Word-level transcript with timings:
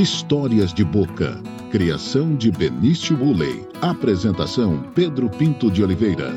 Histórias 0.00 0.72
de 0.72 0.82
Boca. 0.82 1.42
Criação 1.70 2.34
de 2.34 2.50
Benício 2.50 3.14
Woolley. 3.22 3.68
Apresentação 3.82 4.82
Pedro 4.94 5.28
Pinto 5.28 5.70
de 5.70 5.82
Oliveira. 5.82 6.32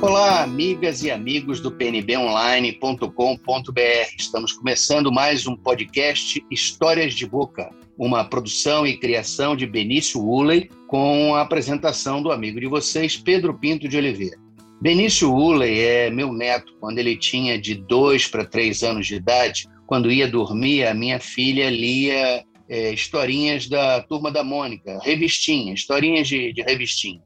Olá, 0.00 0.42
amigas 0.42 1.04
e 1.04 1.12
amigos 1.12 1.60
do 1.60 1.70
pnbonline.com.br. 1.70 4.16
Estamos 4.18 4.52
começando 4.52 5.12
mais 5.12 5.46
um 5.46 5.54
podcast 5.54 6.44
Histórias 6.50 7.14
de 7.14 7.24
Boca, 7.24 7.70
uma 7.96 8.24
produção 8.24 8.84
e 8.84 8.96
criação 8.96 9.54
de 9.54 9.64
Benício 9.64 10.20
Woolley 10.20 10.68
com 10.88 11.36
a 11.36 11.42
apresentação 11.42 12.20
do 12.20 12.32
amigo 12.32 12.58
de 12.58 12.66
vocês, 12.66 13.16
Pedro 13.16 13.54
Pinto 13.54 13.88
de 13.88 13.96
Oliveira. 13.96 14.42
Benício 14.82 15.32
Ulley 15.32 15.78
é 15.78 16.10
meu 16.10 16.32
neto. 16.32 16.74
Quando 16.80 16.98
ele 16.98 17.16
tinha 17.16 17.56
de 17.56 17.76
dois 17.76 18.26
para 18.26 18.44
três 18.44 18.82
anos 18.82 19.06
de 19.06 19.14
idade, 19.14 19.68
quando 19.86 20.10
ia 20.10 20.26
dormir, 20.26 20.84
a 20.84 20.92
minha 20.92 21.20
filha 21.20 21.70
lia 21.70 22.44
é, 22.68 22.92
historinhas 22.92 23.68
da 23.68 24.02
Turma 24.02 24.32
da 24.32 24.42
Mônica, 24.42 24.98
revistinha, 25.00 25.72
historinhas 25.72 26.26
de, 26.26 26.52
de 26.52 26.62
revistinha. 26.62 27.22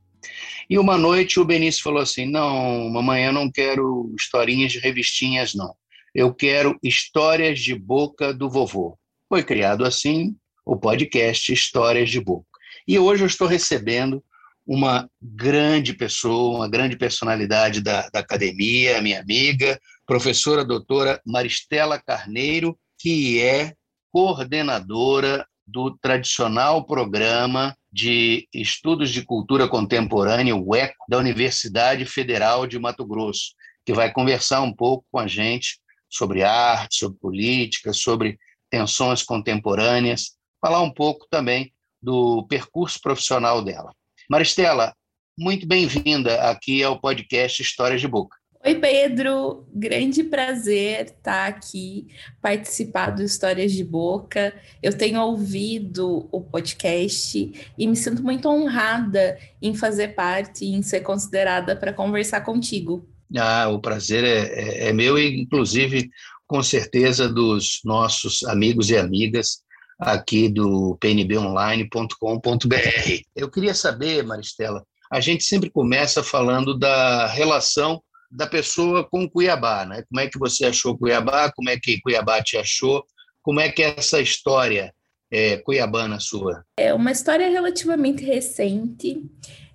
E 0.69 0.79
uma 0.79 0.99
noite 0.99 1.41
o 1.41 1.47
Benício 1.47 1.83
falou 1.83 2.03
assim: 2.03 2.27
Não, 2.27 2.91
mamãe, 2.91 3.25
eu 3.25 3.33
não 3.33 3.51
quero 3.51 4.15
historinhas 4.15 4.71
de 4.71 4.79
revistinhas, 4.79 5.55
não. 5.55 5.75
Eu 6.15 6.35
quero 6.35 6.79
histórias 6.83 7.59
de 7.59 7.75
boca 7.75 8.35
do 8.35 8.51
vovô. 8.51 8.99
Foi 9.31 9.43
criado 9.43 9.83
assim 9.83 10.37
o 10.63 10.77
podcast 10.77 11.51
Histórias 11.51 12.11
de 12.11 12.21
Boca. 12.21 12.45
E 12.87 12.99
hoje 12.99 13.23
eu 13.23 13.27
estou 13.27 13.49
recebendo 13.49 14.23
uma 14.67 15.09
grande 15.23 15.95
pessoa, 15.95 16.57
uma 16.57 16.69
grande 16.69 16.97
personalidade 16.97 17.81
da, 17.81 18.09
da 18.09 18.19
academia, 18.19 19.01
minha 19.01 19.21
amiga, 19.21 19.81
professora 20.05 20.65
doutora 20.65 21.21
Maristela 21.25 22.01
Carneiro, 22.01 22.77
que 22.99 23.41
é 23.41 23.75
coordenadora 24.11 25.47
do 25.67 25.97
tradicional 25.99 26.85
programa 26.85 27.77
de 27.93 28.49
Estudos 28.53 29.11
de 29.11 29.23
Cultura 29.23 29.69
Contemporânea, 29.69 30.55
o 30.55 30.75
ECO, 30.75 31.05
da 31.09 31.19
Universidade 31.19 32.05
Federal 32.05 32.67
de 32.67 32.79
Mato 32.79 33.05
Grosso, 33.05 33.53
que 33.85 33.93
vai 33.93 34.13
conversar 34.13 34.63
um 34.63 34.73
pouco 34.73 35.05
com 35.11 35.19
a 35.19 35.27
gente 35.27 35.79
sobre 36.09 36.43
arte, 36.43 36.99
sobre 36.99 37.19
política, 37.19 37.93
sobre 37.93 38.39
tensões 38.71 39.23
contemporâneas, 39.23 40.37
falar 40.61 40.83
um 40.83 40.93
pouco 40.93 41.27
também 41.31 41.73
do 42.01 42.47
percurso 42.49 43.01
profissional 43.01 43.63
dela. 43.63 43.93
Maristela, 44.29 44.93
muito 45.39 45.69
bem-vinda 45.69 46.51
aqui 46.51 46.83
ao 46.83 47.01
podcast 47.01 47.63
Histórias 47.63 48.01
de 48.01 48.09
Boca. 48.09 48.37
Oi, 48.65 48.75
Pedro, 48.75 49.69
grande 49.73 50.25
prazer 50.25 51.07
estar 51.07 51.47
aqui, 51.47 52.09
participar 52.43 53.11
do 53.11 53.23
Histórias 53.23 53.71
de 53.71 53.85
Boca. 53.85 54.53
Eu 54.83 54.99
tenho 54.99 55.21
ouvido 55.21 56.29
o 56.33 56.41
podcast 56.41 57.71
e 57.79 57.87
me 57.87 57.95
sinto 57.95 58.21
muito 58.21 58.49
honrada 58.49 59.39
em 59.63 59.73
fazer 59.77 60.09
parte, 60.09 60.67
em 60.67 60.83
ser 60.83 61.03
considerada 61.03 61.77
para 61.77 61.93
conversar 61.93 62.41
contigo. 62.41 63.09
Ah, 63.39 63.69
o 63.69 63.81
prazer 63.81 64.25
é, 64.25 64.87
é, 64.87 64.89
é 64.89 64.93
meu 64.93 65.17
e, 65.17 65.41
inclusive, 65.41 66.11
com 66.49 66.61
certeza, 66.65 67.29
dos 67.29 67.81
nossos 67.85 68.43
amigos 68.43 68.91
e 68.91 68.97
amigas 68.97 69.65
aqui 69.99 70.49
do 70.49 70.97
pnbonline.com.br. 71.01 73.23
Eu 73.35 73.51
queria 73.51 73.75
saber, 73.75 74.25
Maristela, 74.25 74.85
a 75.11 75.21
gente 75.21 75.45
sempre 75.45 75.71
começa 75.71 76.23
falando 76.23 76.79
da 76.79 77.27
relação 77.27 78.03
da 78.31 78.47
pessoa 78.47 79.09
com 79.09 79.29
Cuiabá, 79.29 79.87
né? 79.87 80.03
Como 80.09 80.21
é 80.21 80.29
que 80.29 80.39
você 80.39 80.67
achou 80.67 80.99
Cuiabá? 80.99 81.51
Como 81.53 81.71
é 81.71 81.79
que 81.79 82.01
Cuiabá 82.01 82.43
te 82.43 82.57
achou? 82.57 83.05
Como 83.43 83.61
é 83.61 83.71
que 83.71 83.83
é 83.83 83.95
essa 83.97 84.21
história 84.21 84.93
é, 85.31 85.59
cuiabana 85.59 86.19
sua? 86.19 86.65
É 86.79 86.93
uma 86.93 87.13
história 87.13 87.49
relativamente 87.49 88.25
recente. 88.25 89.23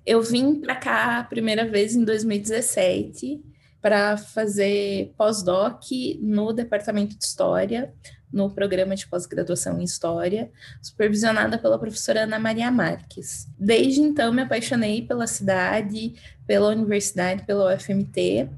Eu 0.06 0.22
vim 0.22 0.60
para 0.60 0.76
cá 0.76 1.20
a 1.20 1.24
primeira 1.24 1.66
vez 1.66 1.96
em 1.96 2.04
2017 2.04 3.42
para 3.81 4.18
fazer 4.18 5.14
pós-doc 5.18 5.84
no 6.20 6.54
departamento 6.54 7.18
de 7.18 7.24
história 7.24 7.94
no 8.31 8.50
programa 8.50 8.96
de 8.96 9.08
pós-graduação 9.08 9.80
em 9.80 9.84
História, 9.84 10.52
supervisionada 10.81 11.58
pela 11.58 11.78
professora 11.78 12.24
Ana 12.24 12.40
Maria 12.40 12.72
Marques. 12.72 13.47
Desde 13.59 14.02
então, 14.02 14.31
me 14.31 14.42
apaixonei 14.42 15.02
pela 15.02 15.28
cidade, 15.28 16.14
pela 16.47 16.69
universidade, 16.69 17.46
pela 17.46 17.75
UFMT. 17.75 18.50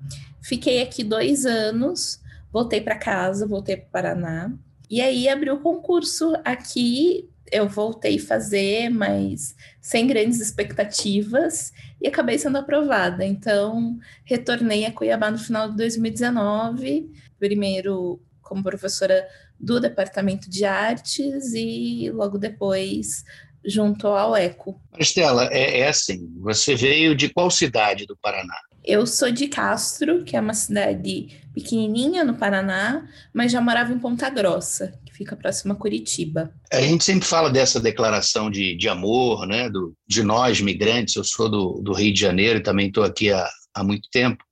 Fiquei 0.42 0.82
aqui 0.82 1.04
dois 1.04 1.46
anos, 1.46 2.22
voltei 2.52 2.82
para 2.82 2.98
casa, 2.98 3.48
voltei 3.48 3.78
para 3.78 3.88
o 3.88 3.92
Paraná. 3.92 4.54
E 4.90 5.02
aí 5.02 5.28
abriu 5.28 5.56
o 5.56 5.60
concurso 5.60 6.36
aqui, 6.46 7.28
eu 7.52 7.68
voltei 7.68 8.18
a 8.18 8.22
fazer, 8.22 8.90
mas 8.90 9.56
sem 9.82 10.08
grandes 10.08 10.40
expectativas, 10.40 11.72
e 12.02 12.08
acabei 12.08 12.38
sendo 12.38 12.58
aprovada. 12.58 13.26
Então, 13.26 13.98
retornei 14.26 14.86
a 14.86 14.92
Cuiabá 14.92 15.32
no 15.32 15.38
final 15.38 15.70
de 15.70 15.78
2019, 15.78 17.12
primeiro 17.40 18.22
como 18.42 18.64
professora 18.64 19.28
do 19.64 19.80
Departamento 19.80 20.50
de 20.50 20.66
Artes 20.66 21.54
e 21.54 22.12
logo 22.14 22.38
depois 22.38 23.24
junto 23.66 24.08
ao 24.08 24.36
ECO. 24.36 24.78
Estela, 25.00 25.48
é, 25.50 25.80
é 25.80 25.88
assim, 25.88 26.30
você 26.42 26.76
veio 26.76 27.16
de 27.16 27.30
qual 27.30 27.50
cidade 27.50 28.06
do 28.06 28.18
Paraná? 28.18 28.58
Eu 28.84 29.08
sou 29.08 29.32
de 29.32 29.48
Castro, 29.48 30.26
que 30.26 30.36
é 30.36 30.42
uma 30.42 30.54
cidade 30.54 31.30
pequenininha 31.54 32.26
no 32.26 32.36
Paraná, 32.36 33.08
mas 33.34 33.54
já 33.54 33.62
morava 33.62 33.94
em 33.94 34.00
Ponta 34.00 34.30
Grossa, 34.30 35.00
que 35.06 35.14
fica 35.14 35.38
próximo 35.38 35.72
a 35.72 35.76
Curitiba. 35.78 36.54
A 36.70 36.82
gente 36.82 37.06
sempre 37.06 37.26
fala 37.26 37.50
dessa 37.50 37.80
declaração 37.80 38.52
de, 38.52 38.76
de 38.76 38.90
amor, 38.90 39.48
né, 39.48 39.70
do, 39.70 39.96
de 40.06 40.22
nós 40.22 40.60
migrantes. 40.60 41.16
Eu 41.16 41.24
sou 41.24 41.50
do, 41.50 41.82
do 41.82 41.94
Rio 41.94 42.14
de 42.14 42.20
Janeiro 42.20 42.60
e 42.60 42.64
também 42.64 42.88
estou 42.88 43.06
aqui 43.06 43.32
há, 43.32 43.50
há 43.74 43.82
muito 43.82 44.10
tempo. 44.12 44.44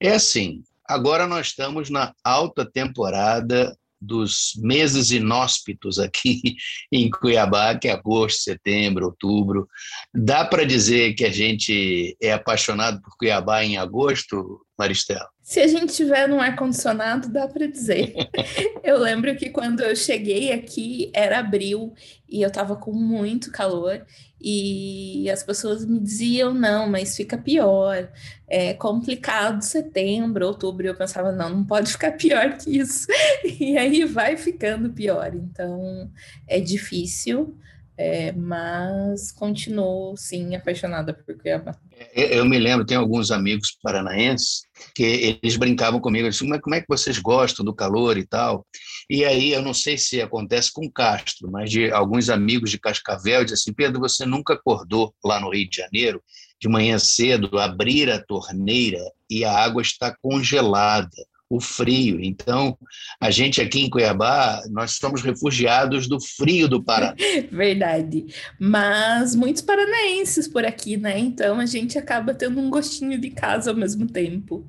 É 0.00 0.12
assim, 0.12 0.62
agora 0.88 1.26
nós 1.26 1.48
estamos 1.48 1.90
na 1.90 2.12
alta 2.22 2.64
temporada 2.64 3.76
dos 4.00 4.52
meses 4.56 5.10
inóspitos 5.10 5.98
aqui 5.98 6.56
em 6.92 7.10
Cuiabá, 7.10 7.76
que 7.76 7.88
é 7.88 7.92
agosto, 7.92 8.42
setembro, 8.42 9.06
outubro. 9.06 9.68
Dá 10.14 10.44
para 10.44 10.64
dizer 10.64 11.14
que 11.14 11.24
a 11.24 11.30
gente 11.30 12.16
é 12.20 12.32
apaixonado 12.32 13.00
por 13.00 13.16
Cuiabá 13.16 13.64
em 13.64 13.76
agosto, 13.76 14.60
Maristela? 14.78 15.28
Se 15.42 15.60
a 15.60 15.66
gente 15.68 15.94
tiver 15.94 16.28
num 16.28 16.40
ar-condicionado, 16.40 17.28
dá 17.28 17.46
para 17.46 17.68
dizer. 17.68 18.12
eu 18.82 18.98
lembro 18.98 19.36
que 19.36 19.50
quando 19.50 19.80
eu 19.80 19.94
cheguei 19.94 20.52
aqui 20.52 21.10
era 21.14 21.38
abril 21.38 21.94
e 22.28 22.42
eu 22.42 22.48
estava 22.48 22.74
com 22.74 22.92
muito 22.92 23.52
calor 23.52 24.04
e 24.40 25.28
as 25.30 25.42
pessoas 25.42 25.84
me 25.84 25.98
diziam: 25.98 26.52
não, 26.52 26.88
mas 26.88 27.16
fica 27.16 27.38
pior, 27.38 28.08
é 28.46 28.74
complicado 28.74 29.62
setembro, 29.62 30.46
outubro. 30.46 30.86
Eu 30.86 30.94
pensava: 30.94 31.32
não, 31.32 31.50
não 31.50 31.64
pode 31.64 31.92
ficar 31.92 32.12
pior 32.12 32.56
que 32.56 32.78
isso. 32.78 33.06
E 33.58 33.76
aí 33.78 34.04
vai 34.04 34.36
ficando 34.36 34.90
pior. 34.90 35.34
Então 35.34 36.10
é 36.46 36.60
difícil. 36.60 37.56
É, 37.98 38.30
mas 38.32 39.32
continuo, 39.32 40.14
sim, 40.18 40.54
apaixonada 40.54 41.14
por 41.14 41.34
Cuiabá. 41.38 41.74
Eu 42.14 42.44
me 42.44 42.58
lembro, 42.58 42.84
tem 42.84 42.96
alguns 42.96 43.30
amigos 43.30 43.78
paranaenses 43.82 44.66
que 44.94 45.38
eles 45.42 45.56
brincavam 45.56 45.98
comigo, 45.98 46.26
eles 46.26 46.38
como 46.38 46.74
é 46.74 46.80
que 46.80 46.86
vocês 46.86 47.18
gostam 47.18 47.64
do 47.64 47.74
calor 47.74 48.18
e 48.18 48.26
tal? 48.26 48.66
E 49.08 49.24
aí, 49.24 49.52
eu 49.52 49.62
não 49.62 49.72
sei 49.72 49.96
se 49.96 50.20
acontece 50.20 50.72
com 50.72 50.90
Castro, 50.90 51.48
mas 51.50 51.70
de 51.70 51.90
alguns 51.92 52.28
amigos 52.28 52.70
de 52.70 52.78
Cascavel 52.78 53.44
dizem 53.44 53.54
assim, 53.54 53.72
Pedro, 53.72 54.00
você 54.00 54.26
nunca 54.26 54.54
acordou 54.54 55.14
lá 55.24 55.38
no 55.38 55.50
Rio 55.50 55.68
de 55.68 55.76
Janeiro, 55.76 56.22
de 56.60 56.68
manhã 56.68 56.98
cedo, 56.98 57.58
abrir 57.58 58.10
a 58.10 58.20
torneira 58.20 59.00
e 59.30 59.44
a 59.44 59.52
água 59.52 59.80
está 59.80 60.16
congelada 60.20 61.24
o 61.48 61.60
frio. 61.60 62.20
Então, 62.20 62.76
a 63.20 63.30
gente 63.30 63.60
aqui 63.60 63.80
em 63.80 63.90
Cuiabá, 63.90 64.62
nós 64.70 64.92
somos 64.92 65.22
refugiados 65.22 66.08
do 66.08 66.20
frio 66.20 66.68
do 66.68 66.82
Paraná. 66.82 67.14
Verdade. 67.50 68.26
Mas 68.58 69.34
muitos 69.34 69.62
paranaenses 69.62 70.48
por 70.48 70.64
aqui, 70.64 70.96
né? 70.96 71.18
Então 71.18 71.60
a 71.60 71.66
gente 71.66 71.98
acaba 71.98 72.34
tendo 72.34 72.60
um 72.60 72.68
gostinho 72.68 73.20
de 73.20 73.30
casa 73.30 73.70
ao 73.70 73.76
mesmo 73.76 74.06
tempo. 74.06 74.66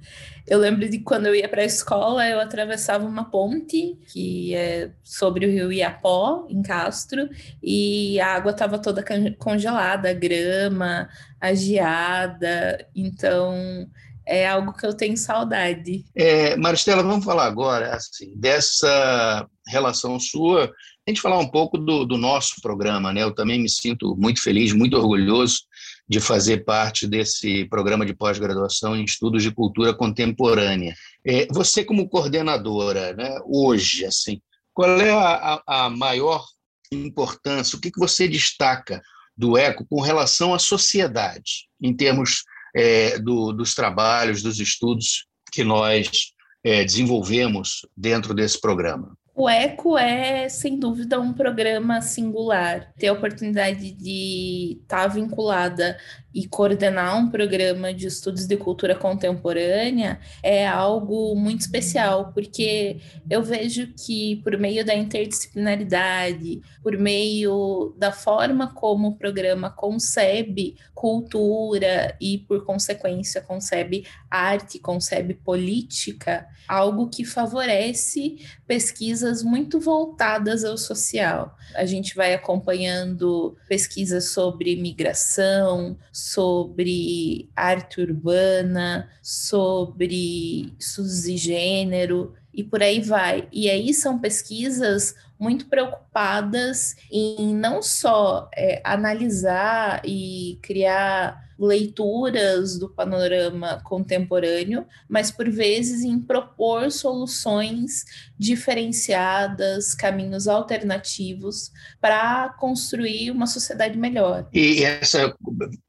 Eu 0.48 0.60
lembro 0.60 0.88
de 0.88 1.00
quando 1.00 1.26
eu 1.26 1.36
ia 1.36 1.50
para 1.50 1.62
a 1.62 1.66
escola, 1.66 2.26
eu 2.26 2.40
atravessava 2.40 3.06
uma 3.06 3.26
ponte 3.30 3.98
que 4.08 4.56
é 4.56 4.92
sobre 5.04 5.46
o 5.46 5.50
rio 5.50 5.74
Iapó, 5.74 6.48
em 6.50 6.62
Castro, 6.62 7.28
e 7.62 8.18
a 8.22 8.28
água 8.36 8.52
estava 8.52 8.80
toda 8.80 9.04
congelada, 9.38 10.10
a 10.10 10.14
grama, 10.14 11.10
a 11.42 11.54
geada. 11.54 12.88
Então, 12.96 13.90
é 14.28 14.48
algo 14.48 14.74
que 14.74 14.86
eu 14.86 14.94
tenho 14.94 15.18
saudade. 15.18 16.04
É, 16.14 16.56
Maristela, 16.58 17.02
vamos 17.02 17.24
falar 17.24 17.46
agora 17.46 17.96
assim, 17.96 18.34
dessa 18.36 19.48
relação 19.68 20.20
sua, 20.20 20.66
a 20.66 21.10
gente 21.10 21.22
falar 21.22 21.40
um 21.40 21.48
pouco 21.48 21.78
do, 21.78 22.06
do, 22.06 22.18
nosso 22.18 22.56
programa, 22.62 23.14
né? 23.14 23.24
Eu 23.24 23.34
também 23.34 23.62
me 23.62 23.70
sinto 23.70 24.16
muito 24.18 24.42
feliz, 24.42 24.74
muito 24.74 24.98
orgulhoso 24.98 25.60
de 26.08 26.20
fazer 26.20 26.66
parte 26.66 27.08
desse 27.08 27.66
programa 27.66 28.06
de 28.06 28.14
pós-graduação 28.14 28.96
em 28.96 29.06
estudos 29.06 29.42
de 29.42 29.52
cultura 29.52 29.94
contemporânea. 29.94 30.94
É, 31.26 31.48
você, 31.52 31.84
como 31.84 32.10
coordenadora, 32.10 33.14
né, 33.14 33.38
hoje, 33.46 34.06
assim, 34.06 34.42
qual 34.74 35.00
é 35.00 35.12
a, 35.12 35.62
a 35.66 35.90
maior 35.90 36.46
importância, 36.92 37.78
o 37.78 37.82
que, 37.82 37.92
que 37.92 38.00
você 38.00 38.28
destaca 38.28 39.02
do 39.36 39.58
ECO 39.58 39.86
com 39.90 40.02
relação 40.02 40.54
à 40.54 40.60
sociedade, 40.60 41.68
em 41.82 41.96
termos 41.96 42.44
é, 42.76 43.18
do, 43.20 43.52
dos 43.52 43.74
trabalhos, 43.74 44.42
dos 44.42 44.60
estudos 44.60 45.26
que 45.52 45.64
nós 45.64 46.34
é, 46.64 46.84
desenvolvemos 46.84 47.86
dentro 47.96 48.34
desse 48.34 48.60
programa? 48.60 49.18
O 49.40 49.48
ECO 49.48 49.96
é, 49.96 50.50
sem 50.50 50.80
dúvida, 50.80 51.20
um 51.20 51.32
programa 51.32 52.02
singular. 52.02 52.92
Ter 52.98 53.10
a 53.10 53.14
oportunidade 53.14 53.92
de 53.92 54.80
estar 54.82 55.04
tá 55.04 55.08
vinculada 55.08 55.96
e 56.38 56.48
coordenar 56.48 57.18
um 57.18 57.32
programa 57.32 57.92
de 57.92 58.06
estudos 58.06 58.46
de 58.46 58.56
cultura 58.56 58.94
contemporânea 58.94 60.20
é 60.44 60.68
algo 60.68 61.36
muito 61.36 61.62
especial, 61.62 62.32
porque 62.32 62.98
eu 63.28 63.42
vejo 63.42 63.88
que, 64.06 64.36
por 64.44 64.56
meio 64.56 64.86
da 64.86 64.94
interdisciplinaridade, 64.94 66.62
por 66.84 66.96
meio 66.96 67.96
da 67.98 68.12
forma 68.12 68.72
como 68.72 69.08
o 69.08 69.16
programa 69.16 69.72
concebe 69.72 70.76
cultura 70.94 72.16
e, 72.22 72.38
por 72.40 72.64
consequência, 72.64 73.42
concebe 73.42 74.06
arte, 74.30 74.78
concebe 74.78 75.34
política, 75.34 76.48
algo 76.68 77.10
que 77.10 77.26
favorece 77.26 78.38
pesquisas 78.68 79.42
muito 79.42 79.80
voltadas 79.80 80.64
ao 80.64 80.78
social. 80.78 81.56
A 81.76 81.86
gente 81.86 82.16
vai 82.16 82.34
acompanhando 82.34 83.56
pesquisas 83.68 84.30
sobre 84.30 84.76
migração, 84.76 85.98
sobre 86.32 87.50
arte 87.56 88.02
urbana, 88.02 89.10
sobre 89.22 90.74
estudos 90.78 91.24
de 91.24 91.38
gênero 91.38 92.34
e 92.54 92.64
por 92.64 92.84
aí 92.84 93.00
vai. 93.00 93.48
E 93.52 93.70
aí 93.70 93.94
são 93.94 94.20
pesquisas 94.20 95.16
muito 95.40 95.68
preocupadas 95.68 96.96
em 97.10 97.56
não 97.56 97.82
só 97.82 98.50
é, 98.54 98.82
analisar 98.84 100.02
e 100.04 100.60
criar 100.62 101.47
leituras 101.60 102.78
do 102.78 102.90
panorama 102.90 103.82
contemporâneo, 103.84 104.86
mas 105.10 105.32
por 105.32 105.50
vezes 105.50 106.04
em 106.04 106.20
propor 106.20 106.92
soluções 106.92 108.04
diferenciadas, 108.38 109.94
caminhos 109.94 110.48
alternativos 110.48 111.72
para 112.00 112.50
construir 112.60 113.32
uma 113.32 113.48
sociedade 113.48 113.98
melhor. 113.98 114.48
E 114.54 114.84
essa 114.84 115.36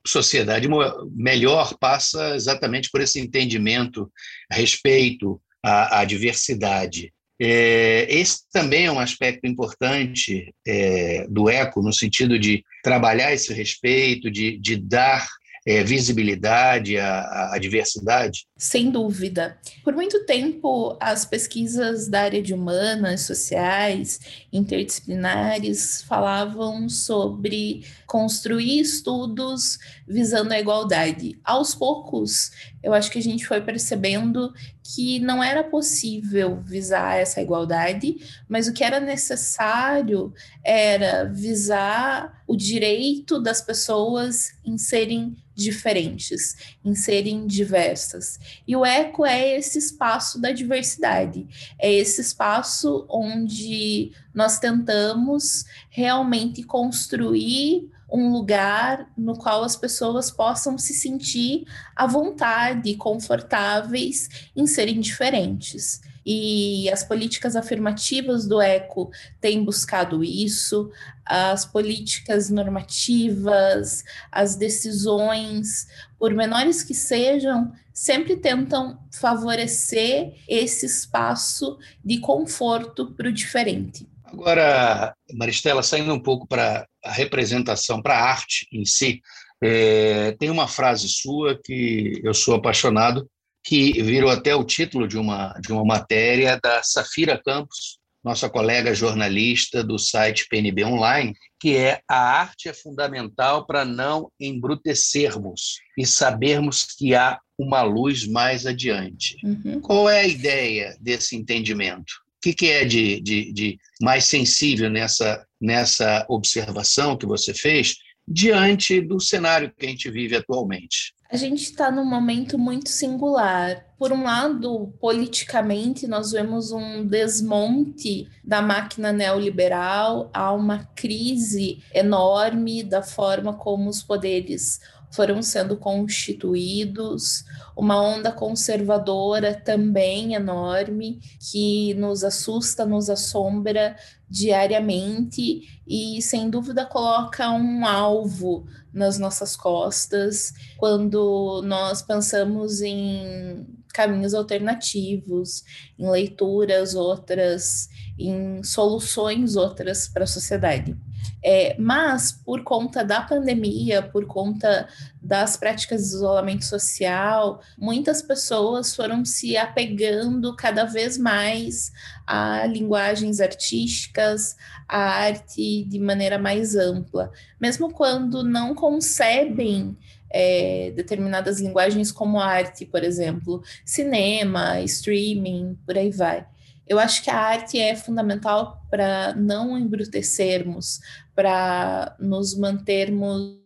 sociedade 0.06 0.68
melhor 1.14 1.76
passa 1.78 2.34
exatamente 2.34 2.90
por 2.90 3.00
esse 3.00 3.20
entendimento 3.20 4.10
respeito 4.50 5.40
à, 5.62 6.00
à 6.00 6.04
diversidade. 6.04 7.12
É, 7.40 8.06
esse 8.12 8.48
também 8.50 8.86
é 8.86 8.92
um 8.92 8.98
aspecto 8.98 9.46
importante 9.46 10.52
é, 10.66 11.24
do 11.28 11.48
ECO, 11.48 11.82
no 11.82 11.92
sentido 11.92 12.36
de 12.36 12.64
trabalhar 12.82 13.32
esse 13.32 13.52
respeito, 13.52 14.28
de, 14.28 14.58
de 14.58 14.76
dar 14.76 15.28
é, 15.68 15.84
visibilidade 15.84 16.98
à, 16.98 17.52
à, 17.52 17.58
diversidade? 17.58 18.47
Sem 18.60 18.90
dúvida. 18.90 19.56
Por 19.84 19.94
muito 19.94 20.26
tempo, 20.26 20.96
as 21.00 21.24
pesquisas 21.24 22.08
da 22.08 22.22
área 22.22 22.42
de 22.42 22.52
humanas, 22.52 23.20
sociais, 23.20 24.18
interdisciplinares 24.52 26.02
falavam 26.02 26.88
sobre 26.88 27.86
construir 28.04 28.80
estudos 28.80 29.78
visando 30.08 30.52
a 30.52 30.58
igualdade. 30.58 31.38
Aos 31.44 31.72
poucos, 31.72 32.50
eu 32.82 32.92
acho 32.92 33.12
que 33.12 33.18
a 33.20 33.22
gente 33.22 33.46
foi 33.46 33.60
percebendo 33.60 34.52
que 34.82 35.20
não 35.20 35.44
era 35.44 35.62
possível 35.62 36.60
visar 36.64 37.16
essa 37.16 37.40
igualdade, 37.40 38.16
mas 38.48 38.66
o 38.66 38.72
que 38.72 38.82
era 38.82 38.98
necessário 38.98 40.32
era 40.64 41.24
visar 41.24 42.42
o 42.46 42.56
direito 42.56 43.40
das 43.40 43.60
pessoas 43.60 44.52
em 44.64 44.78
serem 44.78 45.36
diferentes, 45.54 46.56
em 46.84 46.94
serem 46.94 47.46
diversas. 47.46 48.38
E 48.66 48.76
o 48.76 48.84
eco 48.84 49.24
é 49.24 49.56
esse 49.56 49.78
espaço 49.78 50.40
da 50.40 50.52
diversidade, 50.52 51.46
é 51.78 51.92
esse 51.92 52.20
espaço 52.20 53.06
onde 53.08 54.12
nós 54.34 54.58
tentamos 54.58 55.64
realmente 55.90 56.62
construir 56.62 57.90
um 58.10 58.32
lugar 58.32 59.10
no 59.16 59.36
qual 59.36 59.62
as 59.62 59.76
pessoas 59.76 60.30
possam 60.30 60.78
se 60.78 60.94
sentir 60.94 61.66
à 61.94 62.06
vontade, 62.06 62.94
confortáveis 62.94 64.28
em 64.56 64.66
serem 64.66 65.00
diferentes. 65.00 66.00
E 66.24 66.90
as 66.90 67.02
políticas 67.02 67.56
afirmativas 67.56 68.46
do 68.46 68.60
ECO 68.60 69.10
têm 69.40 69.64
buscado 69.64 70.22
isso, 70.22 70.90
as 71.24 71.64
políticas 71.64 72.50
normativas, 72.50 74.04
as 74.30 74.54
decisões, 74.54 75.86
por 76.18 76.34
menores 76.34 76.82
que 76.82 76.92
sejam, 76.92 77.72
sempre 77.98 78.36
tentam 78.36 78.96
favorecer 79.12 80.32
esse 80.48 80.86
espaço 80.86 81.76
de 82.04 82.20
conforto 82.20 83.12
para 83.12 83.28
o 83.28 83.32
diferente. 83.32 84.08
Agora, 84.22 85.12
Maristela, 85.34 85.82
saindo 85.82 86.14
um 86.14 86.22
pouco 86.22 86.46
para 86.46 86.86
a 87.04 87.10
representação, 87.10 88.00
para 88.00 88.16
a 88.16 88.22
arte 88.22 88.68
em 88.72 88.84
si, 88.84 89.20
é, 89.60 90.30
tem 90.38 90.48
uma 90.48 90.68
frase 90.68 91.08
sua 91.08 91.60
que 91.60 92.20
eu 92.22 92.32
sou 92.32 92.54
apaixonado, 92.54 93.28
que 93.64 94.00
virou 94.00 94.30
até 94.30 94.54
o 94.54 94.64
título 94.64 95.08
de 95.08 95.18
uma, 95.18 95.52
de 95.60 95.72
uma 95.72 95.84
matéria 95.84 96.56
da 96.62 96.80
Safira 96.84 97.36
Campos, 97.44 97.98
nossa 98.22 98.48
colega 98.48 98.94
jornalista 98.94 99.82
do 99.82 99.98
site 99.98 100.46
PNB 100.48 100.84
Online, 100.84 101.34
que 101.58 101.76
é 101.76 102.00
a 102.08 102.16
arte 102.16 102.68
é 102.68 102.72
fundamental 102.72 103.66
para 103.66 103.84
não 103.84 104.30
embrutecermos 104.38 105.80
e 105.98 106.06
sabermos 106.06 106.84
que 106.84 107.16
há 107.16 107.40
uma 107.58 107.82
luz 107.82 108.26
mais 108.26 108.64
adiante. 108.64 109.36
Uhum. 109.44 109.80
Qual 109.80 110.08
é 110.08 110.20
a 110.20 110.26
ideia 110.26 110.96
desse 111.00 111.34
entendimento? 111.34 112.12
O 112.38 112.40
que, 112.40 112.54
que 112.54 112.66
é 112.66 112.84
de, 112.84 113.20
de, 113.20 113.52
de 113.52 113.78
mais 114.00 114.24
sensível 114.24 114.88
nessa, 114.88 115.44
nessa 115.60 116.24
observação 116.28 117.16
que 117.16 117.26
você 117.26 117.52
fez 117.52 117.96
diante 118.26 119.00
do 119.00 119.18
cenário 119.18 119.72
que 119.76 119.86
a 119.86 119.88
gente 119.88 120.08
vive 120.10 120.36
atualmente? 120.36 121.12
A 121.30 121.36
gente 121.36 121.62
está 121.62 121.90
num 121.90 122.06
momento 122.06 122.56
muito 122.56 122.88
singular. 122.88 123.84
Por 123.98 124.12
um 124.12 124.22
lado, 124.22 124.94
politicamente, 124.98 126.06
nós 126.06 126.30
vemos 126.30 126.72
um 126.72 127.04
desmonte 127.04 128.26
da 128.42 128.62
máquina 128.62 129.12
neoliberal, 129.12 130.30
há 130.32 130.52
uma 130.54 130.84
crise 130.94 131.82
enorme 131.92 132.82
da 132.82 133.02
forma 133.02 133.52
como 133.52 133.90
os 133.90 134.02
poderes 134.02 134.80
foram 135.10 135.42
sendo 135.42 135.76
constituídos, 135.76 137.44
uma 137.76 138.00
onda 138.00 138.30
conservadora 138.30 139.54
também 139.54 140.34
enorme 140.34 141.20
que 141.50 141.94
nos 141.94 142.22
assusta, 142.22 142.84
nos 142.84 143.08
assombra 143.08 143.96
diariamente 144.28 145.80
e 145.86 146.20
sem 146.20 146.50
dúvida 146.50 146.84
coloca 146.84 147.50
um 147.50 147.86
alvo 147.86 148.66
nas 148.92 149.18
nossas 149.18 149.56
costas 149.56 150.52
quando 150.76 151.62
nós 151.64 152.02
pensamos 152.02 152.82
em 152.82 153.66
caminhos 153.94 154.34
alternativos, 154.34 155.64
em 155.98 156.08
leituras 156.08 156.94
outras, 156.94 157.88
em 158.18 158.62
soluções 158.62 159.56
outras 159.56 160.06
para 160.06 160.24
a 160.24 160.26
sociedade. 160.26 160.96
É, 161.42 161.76
mas, 161.78 162.32
por 162.32 162.62
conta 162.64 163.04
da 163.04 163.20
pandemia, 163.20 164.02
por 164.02 164.26
conta 164.26 164.88
das 165.22 165.56
práticas 165.56 166.02
de 166.02 166.08
isolamento 166.08 166.64
social, 166.64 167.60
muitas 167.76 168.20
pessoas 168.20 168.94
foram 168.94 169.24
se 169.24 169.56
apegando 169.56 170.54
cada 170.56 170.84
vez 170.84 171.16
mais 171.16 171.92
a 172.26 172.66
linguagens 172.66 173.40
artísticas, 173.40 174.56
a 174.88 174.98
arte 174.98 175.84
de 175.84 175.98
maneira 175.98 176.38
mais 176.38 176.74
ampla, 176.74 177.30
mesmo 177.60 177.92
quando 177.92 178.42
não 178.42 178.74
concebem 178.74 179.96
é, 180.30 180.92
determinadas 180.94 181.60
linguagens 181.60 182.12
como 182.12 182.40
arte, 182.40 182.84
por 182.84 183.02
exemplo, 183.02 183.62
cinema, 183.84 184.80
streaming, 184.82 185.78
por 185.86 185.96
aí 185.96 186.10
vai. 186.10 186.46
Eu 186.88 186.98
acho 186.98 187.22
que 187.22 187.30
a 187.30 187.38
arte 187.38 187.78
é 187.78 187.94
fundamental 187.94 188.82
para 188.90 189.34
não 189.34 189.76
embrutecermos, 189.76 191.00
para 191.34 192.16
nos 192.18 192.56
mantermos 192.56 193.58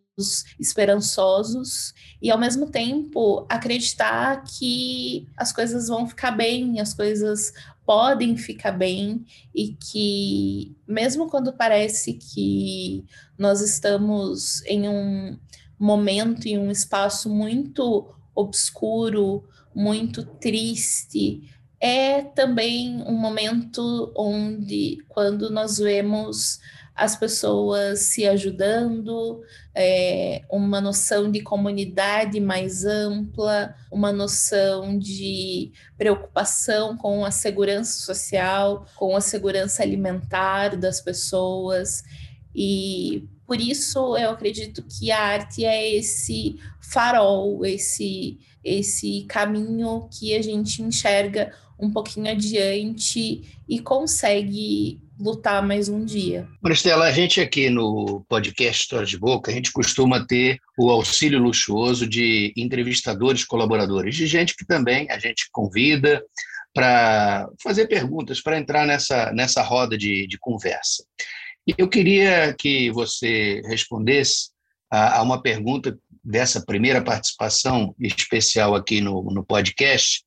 esperançosos 0.60 1.94
e 2.20 2.30
ao 2.30 2.38
mesmo 2.38 2.70
tempo 2.70 3.46
acreditar 3.48 4.44
que 4.44 5.26
as 5.36 5.52
coisas 5.52 5.88
vão 5.88 6.06
ficar 6.06 6.32
bem, 6.32 6.80
as 6.80 6.92
coisas 6.92 7.52
podem 7.86 8.36
ficar 8.36 8.72
bem 8.72 9.24
e 9.54 9.74
que 9.74 10.76
mesmo 10.86 11.30
quando 11.30 11.52
parece 11.52 12.14
que 12.14 13.04
nós 13.38 13.60
estamos 13.60 14.62
em 14.66 14.88
um 14.88 15.38
momento 15.78 16.46
e 16.46 16.58
um 16.58 16.70
espaço 16.70 17.28
muito 17.28 18.14
obscuro, 18.34 19.44
muito 19.74 20.24
triste, 20.24 21.50
é 21.82 22.22
também 22.22 23.02
um 23.08 23.18
momento 23.18 24.12
onde, 24.16 25.04
quando 25.08 25.50
nós 25.50 25.78
vemos 25.78 26.60
as 26.94 27.16
pessoas 27.16 27.98
se 28.00 28.24
ajudando, 28.24 29.42
é, 29.74 30.42
uma 30.48 30.80
noção 30.80 31.28
de 31.28 31.40
comunidade 31.40 32.38
mais 32.38 32.84
ampla, 32.84 33.74
uma 33.90 34.12
noção 34.12 34.96
de 34.96 35.72
preocupação 35.98 36.96
com 36.96 37.24
a 37.24 37.32
segurança 37.32 38.04
social, 38.06 38.86
com 38.94 39.16
a 39.16 39.20
segurança 39.20 39.82
alimentar 39.82 40.76
das 40.76 41.00
pessoas. 41.00 42.04
E 42.54 43.26
por 43.44 43.60
isso 43.60 44.16
eu 44.16 44.30
acredito 44.30 44.84
que 44.84 45.10
a 45.10 45.20
arte 45.20 45.64
é 45.64 45.96
esse 45.96 46.60
farol, 46.80 47.66
esse, 47.66 48.38
esse 48.62 49.24
caminho 49.28 50.08
que 50.12 50.36
a 50.36 50.40
gente 50.40 50.80
enxerga 50.80 51.52
um 51.82 51.90
pouquinho 51.90 52.30
adiante 52.30 53.42
e 53.68 53.80
consegue 53.80 55.00
lutar 55.18 55.66
mais 55.66 55.88
um 55.88 56.04
dia. 56.04 56.48
Maristela, 56.62 57.06
a 57.06 57.12
gente 57.12 57.40
aqui 57.40 57.68
no 57.68 58.24
podcast 58.28 58.82
História 58.82 59.06
de 59.06 59.18
Boca, 59.18 59.50
a 59.50 59.54
gente 59.54 59.72
costuma 59.72 60.24
ter 60.24 60.58
o 60.78 60.90
auxílio 60.90 61.40
luxuoso 61.40 62.06
de 62.06 62.52
entrevistadores, 62.56 63.44
colaboradores, 63.44 64.14
de 64.14 64.28
gente 64.28 64.56
que 64.56 64.64
também 64.64 65.08
a 65.10 65.18
gente 65.18 65.48
convida 65.50 66.24
para 66.72 67.48
fazer 67.60 67.88
perguntas, 67.88 68.40
para 68.40 68.58
entrar 68.58 68.86
nessa, 68.86 69.32
nessa 69.32 69.60
roda 69.62 69.98
de, 69.98 70.26
de 70.28 70.38
conversa. 70.38 71.04
E 71.66 71.74
eu 71.76 71.88
queria 71.88 72.54
que 72.56 72.90
você 72.92 73.60
respondesse 73.66 74.50
a, 74.90 75.18
a 75.18 75.22
uma 75.22 75.42
pergunta 75.42 75.98
dessa 76.24 76.64
primeira 76.64 77.02
participação 77.02 77.94
especial 77.98 78.74
aqui 78.74 79.00
no, 79.00 79.22
no 79.24 79.44
podcast, 79.44 80.24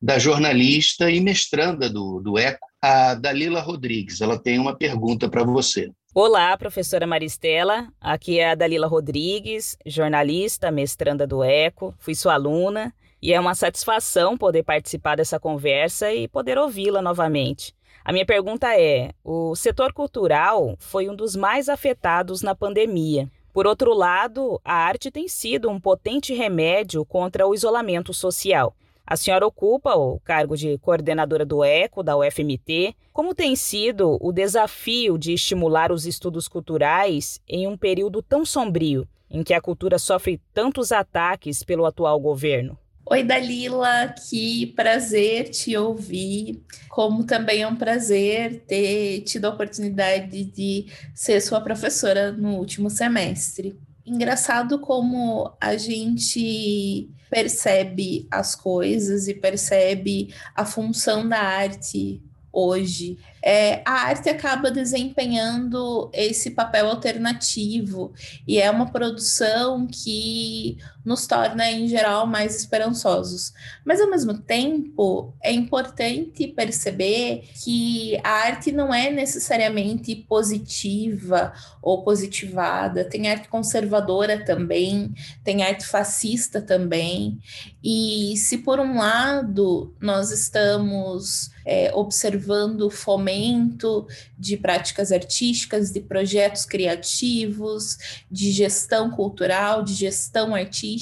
da 0.00 0.18
jornalista 0.18 1.10
e 1.10 1.20
mestranda 1.20 1.90
do, 1.90 2.20
do 2.20 2.38
ECO, 2.38 2.66
a 2.80 3.14
Dalila 3.14 3.60
Rodrigues. 3.60 4.20
Ela 4.20 4.38
tem 4.38 4.58
uma 4.58 4.76
pergunta 4.76 5.28
para 5.28 5.42
você. 5.42 5.90
Olá, 6.14 6.56
professora 6.56 7.06
Maristela. 7.06 7.88
Aqui 8.00 8.38
é 8.38 8.50
a 8.50 8.54
Dalila 8.54 8.86
Rodrigues, 8.86 9.76
jornalista, 9.84 10.70
mestranda 10.70 11.26
do 11.26 11.42
ECO. 11.42 11.94
Fui 11.98 12.14
sua 12.14 12.34
aluna 12.34 12.94
e 13.20 13.32
é 13.32 13.40
uma 13.40 13.54
satisfação 13.54 14.36
poder 14.36 14.62
participar 14.62 15.16
dessa 15.16 15.38
conversa 15.38 16.12
e 16.12 16.28
poder 16.28 16.56
ouvi-la 16.56 17.02
novamente. 17.02 17.74
A 18.04 18.12
minha 18.12 18.24
pergunta 18.24 18.74
é: 18.78 19.12
o 19.22 19.54
setor 19.54 19.92
cultural 19.92 20.76
foi 20.78 21.08
um 21.08 21.14
dos 21.14 21.36
mais 21.36 21.68
afetados 21.68 22.42
na 22.42 22.54
pandemia. 22.54 23.30
Por 23.52 23.66
outro 23.66 23.92
lado, 23.92 24.60
a 24.64 24.74
arte 24.74 25.10
tem 25.10 25.26
sido 25.28 25.68
um 25.68 25.80
potente 25.80 26.32
remédio 26.32 27.04
contra 27.04 27.46
o 27.46 27.54
isolamento 27.54 28.14
social. 28.14 28.74
A 29.10 29.16
senhora 29.16 29.46
ocupa 29.46 29.94
o 29.94 30.20
cargo 30.20 30.54
de 30.54 30.76
coordenadora 30.76 31.42
do 31.42 31.64
ECO, 31.64 32.02
da 32.02 32.14
UFMT. 32.14 32.94
Como 33.10 33.34
tem 33.34 33.56
sido 33.56 34.18
o 34.20 34.30
desafio 34.30 35.16
de 35.16 35.32
estimular 35.32 35.90
os 35.90 36.04
estudos 36.04 36.46
culturais 36.46 37.40
em 37.48 37.66
um 37.66 37.74
período 37.74 38.20
tão 38.20 38.44
sombrio, 38.44 39.08
em 39.30 39.42
que 39.42 39.54
a 39.54 39.62
cultura 39.62 39.98
sofre 39.98 40.38
tantos 40.52 40.92
ataques 40.92 41.64
pelo 41.64 41.86
atual 41.86 42.20
governo? 42.20 42.78
Oi, 43.06 43.24
Dalila, 43.24 44.14
que 44.28 44.66
prazer 44.76 45.48
te 45.48 45.74
ouvir. 45.74 46.62
Como 46.90 47.24
também 47.24 47.62
é 47.62 47.66
um 47.66 47.76
prazer 47.76 48.62
ter 48.66 49.22
tido 49.22 49.46
a 49.46 49.48
oportunidade 49.48 50.44
de 50.44 50.84
ser 51.14 51.40
sua 51.40 51.62
professora 51.62 52.30
no 52.30 52.56
último 52.58 52.90
semestre. 52.90 53.74
Engraçado 54.08 54.78
como 54.78 55.52
a 55.60 55.76
gente 55.76 57.10
percebe 57.30 58.26
as 58.30 58.54
coisas 58.54 59.28
e 59.28 59.34
percebe 59.34 60.34
a 60.54 60.64
função 60.64 61.28
da 61.28 61.38
arte 61.38 62.22
hoje. 62.50 63.18
É, 63.42 63.82
a 63.84 64.06
arte 64.08 64.28
acaba 64.28 64.70
desempenhando 64.70 66.10
esse 66.12 66.50
papel 66.50 66.88
alternativo 66.88 68.12
e 68.46 68.58
é 68.58 68.70
uma 68.70 68.90
produção 68.90 69.86
que 69.86 70.78
nos 71.08 71.26
torna, 71.26 71.70
em 71.70 71.88
geral, 71.88 72.26
mais 72.26 72.54
esperançosos. 72.54 73.54
Mas, 73.82 73.98
ao 73.98 74.10
mesmo 74.10 74.34
tempo, 74.34 75.34
é 75.42 75.50
importante 75.50 76.46
perceber 76.48 77.48
que 77.64 78.20
a 78.22 78.28
arte 78.28 78.70
não 78.70 78.92
é 78.92 79.10
necessariamente 79.10 80.14
positiva 80.14 81.54
ou 81.80 82.04
positivada, 82.04 83.06
tem 83.06 83.30
arte 83.30 83.48
conservadora 83.48 84.44
também, 84.44 85.14
tem 85.42 85.62
arte 85.62 85.86
fascista 85.86 86.60
também. 86.60 87.38
E 87.82 88.34
se, 88.36 88.58
por 88.58 88.78
um 88.78 88.98
lado, 88.98 89.94
nós 89.98 90.30
estamos 90.30 91.50
é, 91.68 91.94
observando 91.94 92.82
o 92.82 92.90
fomento 92.90 94.06
de 94.38 94.56
práticas 94.56 95.12
artísticas, 95.12 95.92
de 95.92 96.00
projetos 96.00 96.64
criativos, 96.64 97.98
de 98.30 98.50
gestão 98.52 99.10
cultural, 99.10 99.82
de 99.82 99.92
gestão 99.92 100.54
artística, 100.54 100.97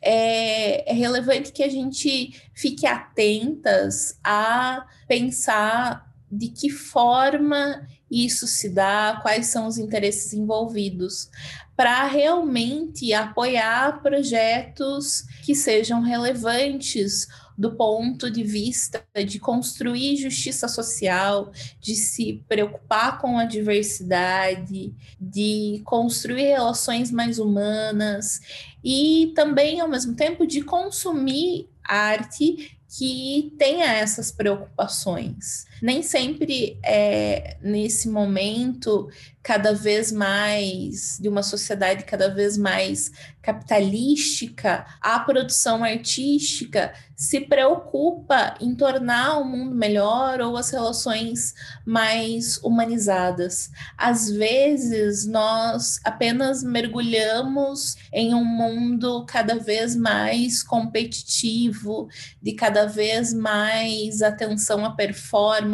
é, 0.00 0.90
é, 0.90 0.94
relevante 0.94 1.52
que 1.52 1.62
a 1.62 1.68
gente 1.68 2.40
fique 2.54 2.86
atentas 2.86 4.18
a 4.22 4.86
pensar 5.08 6.12
de 6.30 6.48
que 6.48 6.70
forma 6.70 7.86
isso 8.10 8.46
se 8.46 8.68
dá, 8.68 9.18
quais 9.22 9.46
são 9.46 9.66
os 9.66 9.78
interesses 9.78 10.32
envolvidos, 10.32 11.30
para 11.76 12.06
realmente 12.06 13.12
apoiar 13.12 14.00
projetos 14.02 15.24
que 15.44 15.54
sejam 15.54 16.00
relevantes 16.00 17.28
do 17.58 17.74
ponto 17.74 18.30
de 18.30 18.42
vista 18.42 19.02
de 19.26 19.38
construir 19.38 20.16
justiça 20.16 20.68
social, 20.68 21.50
de 21.80 21.94
se 21.94 22.44
preocupar 22.46 23.18
com 23.18 23.38
a 23.38 23.46
diversidade, 23.46 24.94
de 25.18 25.80
construir 25.84 26.48
relações 26.48 27.10
mais 27.10 27.38
humanas 27.38 28.40
e 28.84 29.32
também, 29.34 29.80
ao 29.80 29.88
mesmo 29.88 30.14
tempo, 30.14 30.46
de 30.46 30.60
consumir 30.60 31.68
arte 31.82 32.76
que 32.88 33.52
tenha 33.58 33.86
essas 33.86 34.30
preocupações. 34.30 35.66
Nem 35.82 36.02
sempre 36.02 36.78
é 36.82 37.56
nesse 37.60 38.08
momento 38.08 39.08
cada 39.42 39.72
vez 39.72 40.10
mais 40.10 41.18
de 41.20 41.28
uma 41.28 41.40
sociedade 41.40 42.02
cada 42.02 42.28
vez 42.28 42.58
mais 42.58 43.12
capitalística, 43.40 44.84
a 45.00 45.20
produção 45.20 45.84
artística 45.84 46.92
se 47.14 47.40
preocupa 47.42 48.56
em 48.60 48.74
tornar 48.74 49.38
o 49.38 49.44
mundo 49.44 49.72
melhor 49.72 50.40
ou 50.40 50.56
as 50.56 50.70
relações 50.70 51.54
mais 51.84 52.58
humanizadas. 52.58 53.70
Às 53.96 54.28
vezes 54.28 55.24
nós 55.24 56.00
apenas 56.02 56.64
mergulhamos 56.64 57.96
em 58.12 58.34
um 58.34 58.44
mundo 58.44 59.24
cada 59.26 59.54
vez 59.54 59.94
mais 59.94 60.60
competitivo, 60.60 62.08
de 62.42 62.52
cada 62.52 62.86
vez 62.86 63.32
mais 63.32 64.22
atenção 64.22 64.84
à 64.84 64.90
performance 64.90 65.65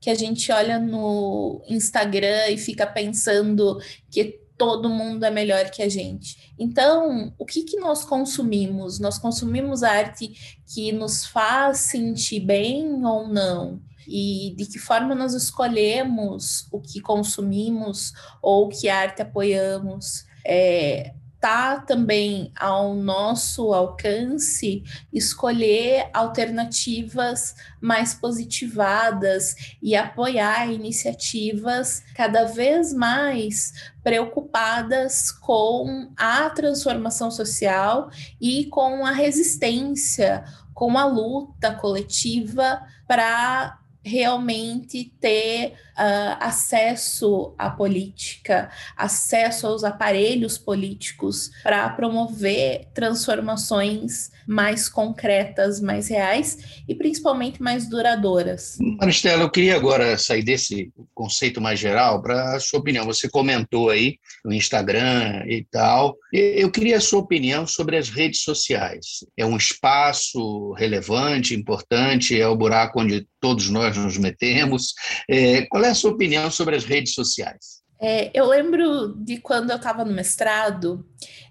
que 0.00 0.10
a 0.10 0.14
gente 0.14 0.50
olha 0.50 0.78
no 0.78 1.62
Instagram 1.68 2.48
e 2.48 2.58
fica 2.58 2.86
pensando 2.86 3.78
que 4.10 4.40
todo 4.56 4.88
mundo 4.88 5.24
é 5.24 5.30
melhor 5.30 5.70
que 5.70 5.82
a 5.82 5.88
gente. 5.88 6.54
Então, 6.58 7.34
o 7.38 7.44
que, 7.44 7.62
que 7.62 7.78
nós 7.78 8.04
consumimos? 8.04 8.98
Nós 8.98 9.18
consumimos 9.18 9.82
arte 9.82 10.60
que 10.72 10.92
nos 10.92 11.26
faz 11.26 11.78
sentir 11.78 12.40
bem 12.40 13.04
ou 13.04 13.26
não? 13.26 13.80
E 14.06 14.54
de 14.56 14.66
que 14.66 14.78
forma 14.78 15.14
nós 15.14 15.34
escolhemos 15.34 16.66
o 16.70 16.80
que 16.80 17.00
consumimos 17.00 18.12
ou 18.40 18.68
que 18.68 18.88
arte 18.88 19.22
apoiamos? 19.22 20.26
É, 20.44 21.12
está 21.42 21.76
também 21.78 22.52
ao 22.56 22.94
nosso 22.94 23.74
alcance 23.74 24.84
escolher 25.12 26.08
alternativas 26.14 27.56
mais 27.80 28.14
positivadas 28.14 29.56
e 29.82 29.96
apoiar 29.96 30.70
iniciativas 30.70 32.04
cada 32.14 32.44
vez 32.44 32.94
mais 32.94 33.72
preocupadas 34.04 35.32
com 35.32 36.12
a 36.16 36.48
transformação 36.50 37.28
social 37.28 38.08
e 38.40 38.66
com 38.66 39.04
a 39.04 39.10
resistência, 39.10 40.44
com 40.72 40.96
a 40.96 41.06
luta 41.06 41.74
coletiva 41.74 42.80
para 43.08 43.81
realmente 44.04 45.12
ter 45.20 45.74
uh, 45.92 46.36
acesso 46.40 47.54
à 47.56 47.70
política, 47.70 48.70
acesso 48.96 49.66
aos 49.66 49.84
aparelhos 49.84 50.58
políticos 50.58 51.50
para 51.62 51.88
promover 51.90 52.88
transformações 52.92 54.30
mais 54.46 54.88
concretas, 54.88 55.80
mais 55.80 56.08
reais 56.08 56.82
e 56.88 56.94
principalmente 56.94 57.62
mais 57.62 57.88
duradouras. 57.88 58.76
Maristela, 59.00 59.42
eu 59.42 59.50
queria 59.50 59.76
agora 59.76 60.16
sair 60.18 60.42
desse 60.42 60.92
conceito 61.14 61.60
mais 61.60 61.78
geral 61.78 62.22
para 62.22 62.56
a 62.56 62.60
sua 62.60 62.80
opinião. 62.80 63.04
Você 63.04 63.28
comentou 63.28 63.90
aí 63.90 64.18
no 64.44 64.52
Instagram 64.52 65.44
e 65.46 65.64
tal. 65.70 66.16
Eu 66.32 66.70
queria 66.70 66.96
a 66.96 67.00
sua 67.00 67.20
opinião 67.20 67.66
sobre 67.66 67.96
as 67.96 68.08
redes 68.08 68.42
sociais. 68.42 69.24
É 69.36 69.44
um 69.44 69.56
espaço 69.56 70.72
relevante, 70.72 71.54
importante, 71.54 72.40
é 72.40 72.46
o 72.46 72.56
buraco 72.56 73.00
onde 73.00 73.26
todos 73.40 73.68
nós 73.70 73.96
nos 73.96 74.18
metemos. 74.18 74.94
É, 75.28 75.62
qual 75.66 75.84
é 75.84 75.90
a 75.90 75.94
sua 75.94 76.12
opinião 76.12 76.50
sobre 76.50 76.76
as 76.76 76.84
redes 76.84 77.14
sociais? 77.14 77.82
É, 78.04 78.32
eu 78.34 78.46
lembro 78.46 79.14
de 79.14 79.38
quando 79.38 79.70
eu 79.70 79.76
estava 79.76 80.04
no 80.04 80.12
mestrado 80.12 81.06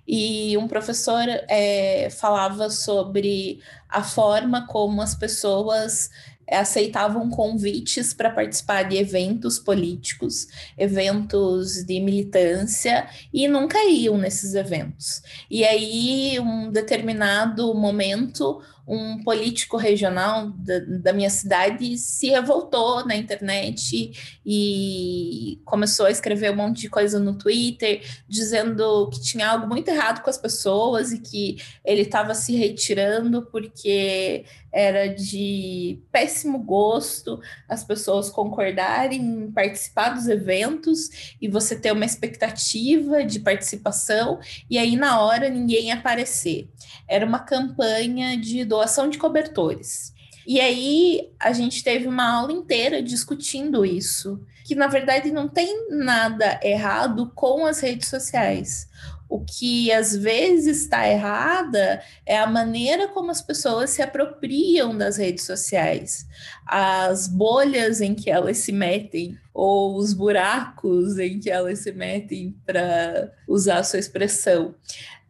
e 0.05 0.57
um 0.57 0.67
professor 0.67 1.23
é, 1.47 2.09
falava 2.09 2.69
sobre 2.69 3.61
a 3.87 4.03
forma 4.03 4.67
como 4.67 5.01
as 5.01 5.15
pessoas 5.15 6.09
aceitavam 6.51 7.29
convites 7.29 8.13
para 8.13 8.29
participar 8.29 8.83
de 8.83 8.97
eventos 8.97 9.57
políticos, 9.57 10.47
eventos 10.77 11.85
de 11.85 12.01
militância 12.01 13.07
e 13.33 13.47
nunca 13.47 13.81
iam 13.85 14.17
nesses 14.17 14.53
eventos. 14.53 15.23
E 15.49 15.63
aí, 15.63 16.37
um 16.37 16.69
determinado 16.69 17.73
momento, 17.73 18.61
um 18.91 19.23
político 19.23 19.77
regional 19.77 20.49
da, 20.49 20.79
da, 20.79 21.13
minha 21.13 21.29
cidade 21.29 21.97
se 21.97 22.27
revoltou 22.27 23.05
na 23.05 23.15
internet 23.15 24.11
e 24.45 25.61
começou 25.63 26.07
a 26.07 26.11
escrever 26.11 26.51
um 26.51 26.57
monte 26.57 26.81
de 26.81 26.89
coisa 26.89 27.17
no 27.17 27.37
Twitter, 27.37 28.01
dizendo 28.27 29.09
que 29.09 29.21
tinha 29.21 29.47
algo 29.47 29.65
muito 29.65 29.87
errado 29.87 30.21
com 30.21 30.29
as 30.29 30.37
pessoas 30.37 31.13
e 31.13 31.19
que 31.19 31.55
ele 31.85 32.01
estava 32.01 32.35
se 32.35 32.53
retirando 32.53 33.43
porque 33.43 34.43
era 34.73 35.07
de 35.07 36.01
péssimo 36.11 36.59
gosto 36.59 37.41
as 37.67 37.83
pessoas 37.83 38.29
concordarem 38.29 39.21
em 39.21 39.51
participar 39.51 40.09
dos 40.09 40.27
eventos 40.27 41.35
e 41.41 41.47
você 41.49 41.77
ter 41.77 41.91
uma 41.91 42.05
expectativa 42.05 43.23
de 43.23 43.39
participação 43.39 44.39
e 44.69 44.77
aí 44.77 44.95
na 44.95 45.21
hora 45.21 45.49
ninguém 45.49 45.91
aparecer. 45.91 46.69
Era 47.07 47.25
uma 47.25 47.39
campanha 47.39 48.37
de 48.37 48.63
doação 48.63 48.80
de 49.09 49.17
cobertores. 49.17 50.13
E 50.45 50.59
aí 50.59 51.31
a 51.39 51.51
gente 51.53 51.83
teve 51.83 52.07
uma 52.07 52.39
aula 52.39 52.51
inteira 52.51 53.01
discutindo 53.01 53.85
isso, 53.85 54.43
que 54.65 54.75
na 54.75 54.87
verdade 54.87 55.31
não 55.31 55.47
tem 55.47 55.89
nada 55.89 56.59
errado 56.63 57.31
com 57.35 57.65
as 57.65 57.79
redes 57.79 58.07
sociais. 58.07 58.89
O 59.29 59.39
que 59.39 59.89
às 59.93 60.13
vezes 60.13 60.81
está 60.81 61.07
errada 61.07 62.03
é 62.25 62.37
a 62.37 62.45
maneira 62.45 63.07
como 63.07 63.31
as 63.31 63.41
pessoas 63.41 63.91
se 63.91 64.01
apropriam 64.01 64.97
das 64.97 65.15
redes 65.15 65.45
sociais, 65.45 66.27
as 66.67 67.29
bolhas 67.29 68.01
em 68.01 68.13
que 68.13 68.29
elas 68.29 68.57
se 68.57 68.73
metem, 68.73 69.37
ou 69.53 69.95
os 69.95 70.13
buracos 70.13 71.17
em 71.17 71.39
que 71.39 71.49
elas 71.49 71.79
se 71.79 71.93
metem 71.93 72.57
para 72.65 73.31
usar 73.47 73.77
a 73.77 73.83
sua 73.85 73.99
expressão. 73.99 74.75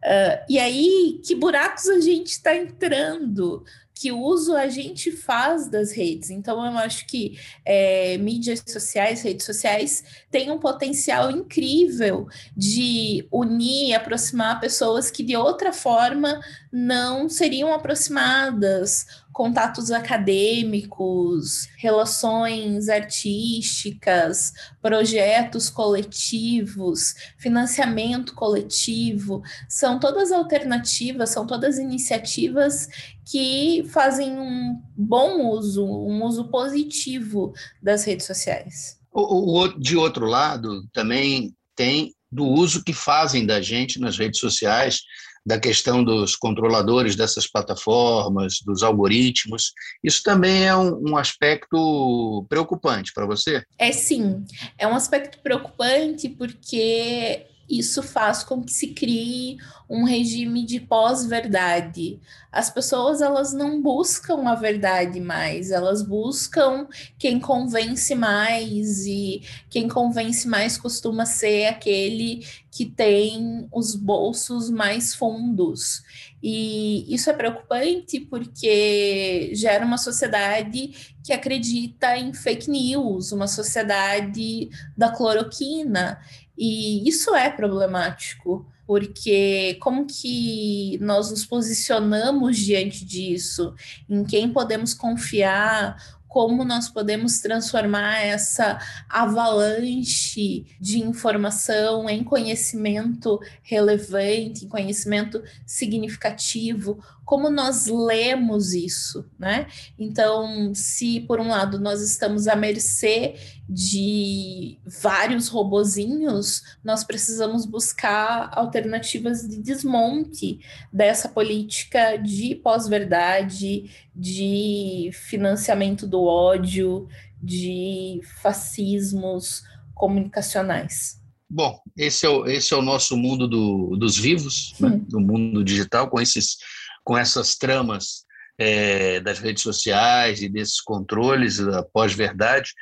Uh, 0.04 0.44
e 0.48 0.58
aí, 0.58 1.20
que 1.24 1.34
buracos 1.34 1.88
a 1.88 2.00
gente 2.00 2.28
está 2.28 2.56
entrando? 2.56 3.64
que 4.02 4.10
uso 4.10 4.56
a 4.56 4.68
gente 4.68 5.12
faz 5.12 5.68
das 5.68 5.92
redes. 5.92 6.28
Então, 6.28 6.56
eu 6.66 6.76
acho 6.78 7.06
que 7.06 7.38
é, 7.64 8.18
mídias 8.18 8.60
sociais, 8.66 9.22
redes 9.22 9.46
sociais, 9.46 10.02
têm 10.28 10.50
um 10.50 10.58
potencial 10.58 11.30
incrível 11.30 12.26
de 12.56 13.24
unir, 13.30 13.94
aproximar 13.94 14.58
pessoas 14.58 15.08
que 15.08 15.22
de 15.22 15.36
outra 15.36 15.72
forma 15.72 16.40
não 16.72 17.28
seriam 17.28 17.72
aproximadas 17.72 19.06
contatos 19.32 19.90
acadêmicos, 19.90 21.68
relações 21.78 22.88
artísticas, 22.88 24.52
projetos 24.80 25.70
coletivos, 25.70 27.14
financiamento 27.38 28.34
coletivo, 28.34 29.42
são 29.68 29.98
todas 29.98 30.30
alternativas, 30.30 31.30
são 31.30 31.46
todas 31.46 31.78
iniciativas 31.78 32.88
que 33.24 33.84
fazem 33.88 34.38
um 34.38 34.80
bom 34.96 35.50
uso, 35.50 35.84
um 35.84 36.22
uso 36.24 36.48
positivo 36.48 37.52
das 37.82 38.04
redes 38.04 38.26
sociais. 38.26 38.98
O, 39.10 39.60
o, 39.60 39.68
de 39.78 39.96
outro 39.96 40.26
lado, 40.26 40.86
também 40.92 41.54
tem 41.74 42.14
do 42.30 42.46
uso 42.46 42.82
que 42.82 42.94
fazem 42.94 43.44
da 43.44 43.60
gente 43.60 44.00
nas 44.00 44.18
redes 44.18 44.40
sociais 44.40 45.02
da 45.44 45.58
questão 45.58 46.04
dos 46.04 46.36
controladores 46.36 47.16
dessas 47.16 47.46
plataformas, 47.46 48.60
dos 48.64 48.82
algoritmos. 48.82 49.72
Isso 50.02 50.22
também 50.22 50.66
é 50.66 50.76
um, 50.76 51.10
um 51.10 51.16
aspecto 51.16 52.46
preocupante 52.48 53.12
para 53.12 53.26
você? 53.26 53.64
É 53.78 53.92
sim, 53.92 54.44
é 54.78 54.86
um 54.86 54.94
aspecto 54.94 55.38
preocupante 55.42 56.28
porque 56.28 57.46
isso 57.78 58.02
faz 58.02 58.44
com 58.44 58.62
que 58.62 58.70
se 58.70 58.88
crie 58.88 59.56
um 59.88 60.04
regime 60.04 60.64
de 60.64 60.78
pós-verdade. 60.78 62.20
As 62.50 62.68
pessoas 62.68 63.22
elas 63.22 63.54
não 63.54 63.80
buscam 63.80 64.46
a 64.46 64.54
verdade 64.54 65.18
mais, 65.20 65.70
elas 65.70 66.02
buscam 66.02 66.86
quem 67.18 67.40
convence 67.40 68.14
mais 68.14 69.06
e 69.06 69.42
quem 69.70 69.88
convence 69.88 70.46
mais 70.46 70.76
costuma 70.76 71.24
ser 71.24 71.66
aquele 71.66 72.46
que 72.70 72.84
tem 72.84 73.66
os 73.72 73.94
bolsos 73.94 74.68
mais 74.68 75.14
fundos. 75.14 76.02
E 76.42 77.14
isso 77.14 77.30
é 77.30 77.32
preocupante 77.32 78.18
porque 78.18 79.52
gera 79.54 79.84
uma 79.84 79.98
sociedade 79.98 81.14
que 81.24 81.32
acredita 81.32 82.16
em 82.18 82.34
fake 82.34 82.68
news, 82.68 83.30
uma 83.30 83.46
sociedade 83.46 84.68
da 84.96 85.10
cloroquina. 85.10 86.18
E 86.58 87.08
isso 87.08 87.34
é 87.34 87.48
problemático, 87.48 88.66
porque 88.86 89.78
como 89.80 90.06
que 90.06 90.98
nós 91.00 91.30
nos 91.30 91.46
posicionamos 91.46 92.58
diante 92.58 93.04
disso? 93.04 93.74
Em 94.08 94.24
quem 94.24 94.52
podemos 94.52 94.92
confiar? 94.92 95.96
Como 96.32 96.64
nós 96.64 96.88
podemos 96.88 97.40
transformar 97.40 98.22
essa 98.22 98.78
avalanche 99.06 100.64
de 100.80 100.98
informação 100.98 102.08
em 102.08 102.24
conhecimento 102.24 103.38
relevante, 103.62 104.64
em 104.64 104.68
conhecimento 104.68 105.42
significativo, 105.66 107.04
como 107.32 107.48
nós 107.48 107.86
lemos 107.86 108.74
isso, 108.74 109.24
né? 109.38 109.66
Então, 109.98 110.74
se 110.74 111.18
por 111.20 111.40
um 111.40 111.48
lado 111.48 111.80
nós 111.80 112.02
estamos 112.02 112.46
à 112.46 112.54
mercê 112.54 113.36
de 113.66 114.78
vários 115.00 115.48
robozinhos, 115.48 116.60
nós 116.84 117.04
precisamos 117.04 117.64
buscar 117.64 118.50
alternativas 118.52 119.48
de 119.48 119.62
desmonte 119.62 120.60
dessa 120.92 121.26
política 121.26 122.18
de 122.18 122.54
pós-verdade, 122.54 123.90
de 124.14 125.08
financiamento 125.14 126.06
do 126.06 126.24
ódio, 126.24 127.08
de 127.42 128.20
fascismos 128.42 129.62
comunicacionais. 129.94 131.18
Bom, 131.48 131.78
esse 131.96 132.24
é 132.24 132.28
o, 132.28 132.46
esse 132.46 132.72
é 132.72 132.76
o 132.76 132.82
nosso 132.82 133.16
mundo 133.16 133.48
do, 133.48 133.96
dos 133.96 134.18
vivos, 134.18 134.74
né? 134.80 135.00
do 135.08 135.20
mundo 135.20 135.62
digital, 135.62 136.08
com, 136.08 136.18
esses, 136.18 136.56
com 137.04 137.16
essas 137.16 137.56
tramas 137.56 138.24
é, 138.58 139.20
das 139.20 139.38
redes 139.38 139.62
sociais 139.62 140.42
e 140.42 140.48
desses 140.48 140.80
controles 140.80 141.58
da 141.58 141.82
pós-verdade. 141.82 142.72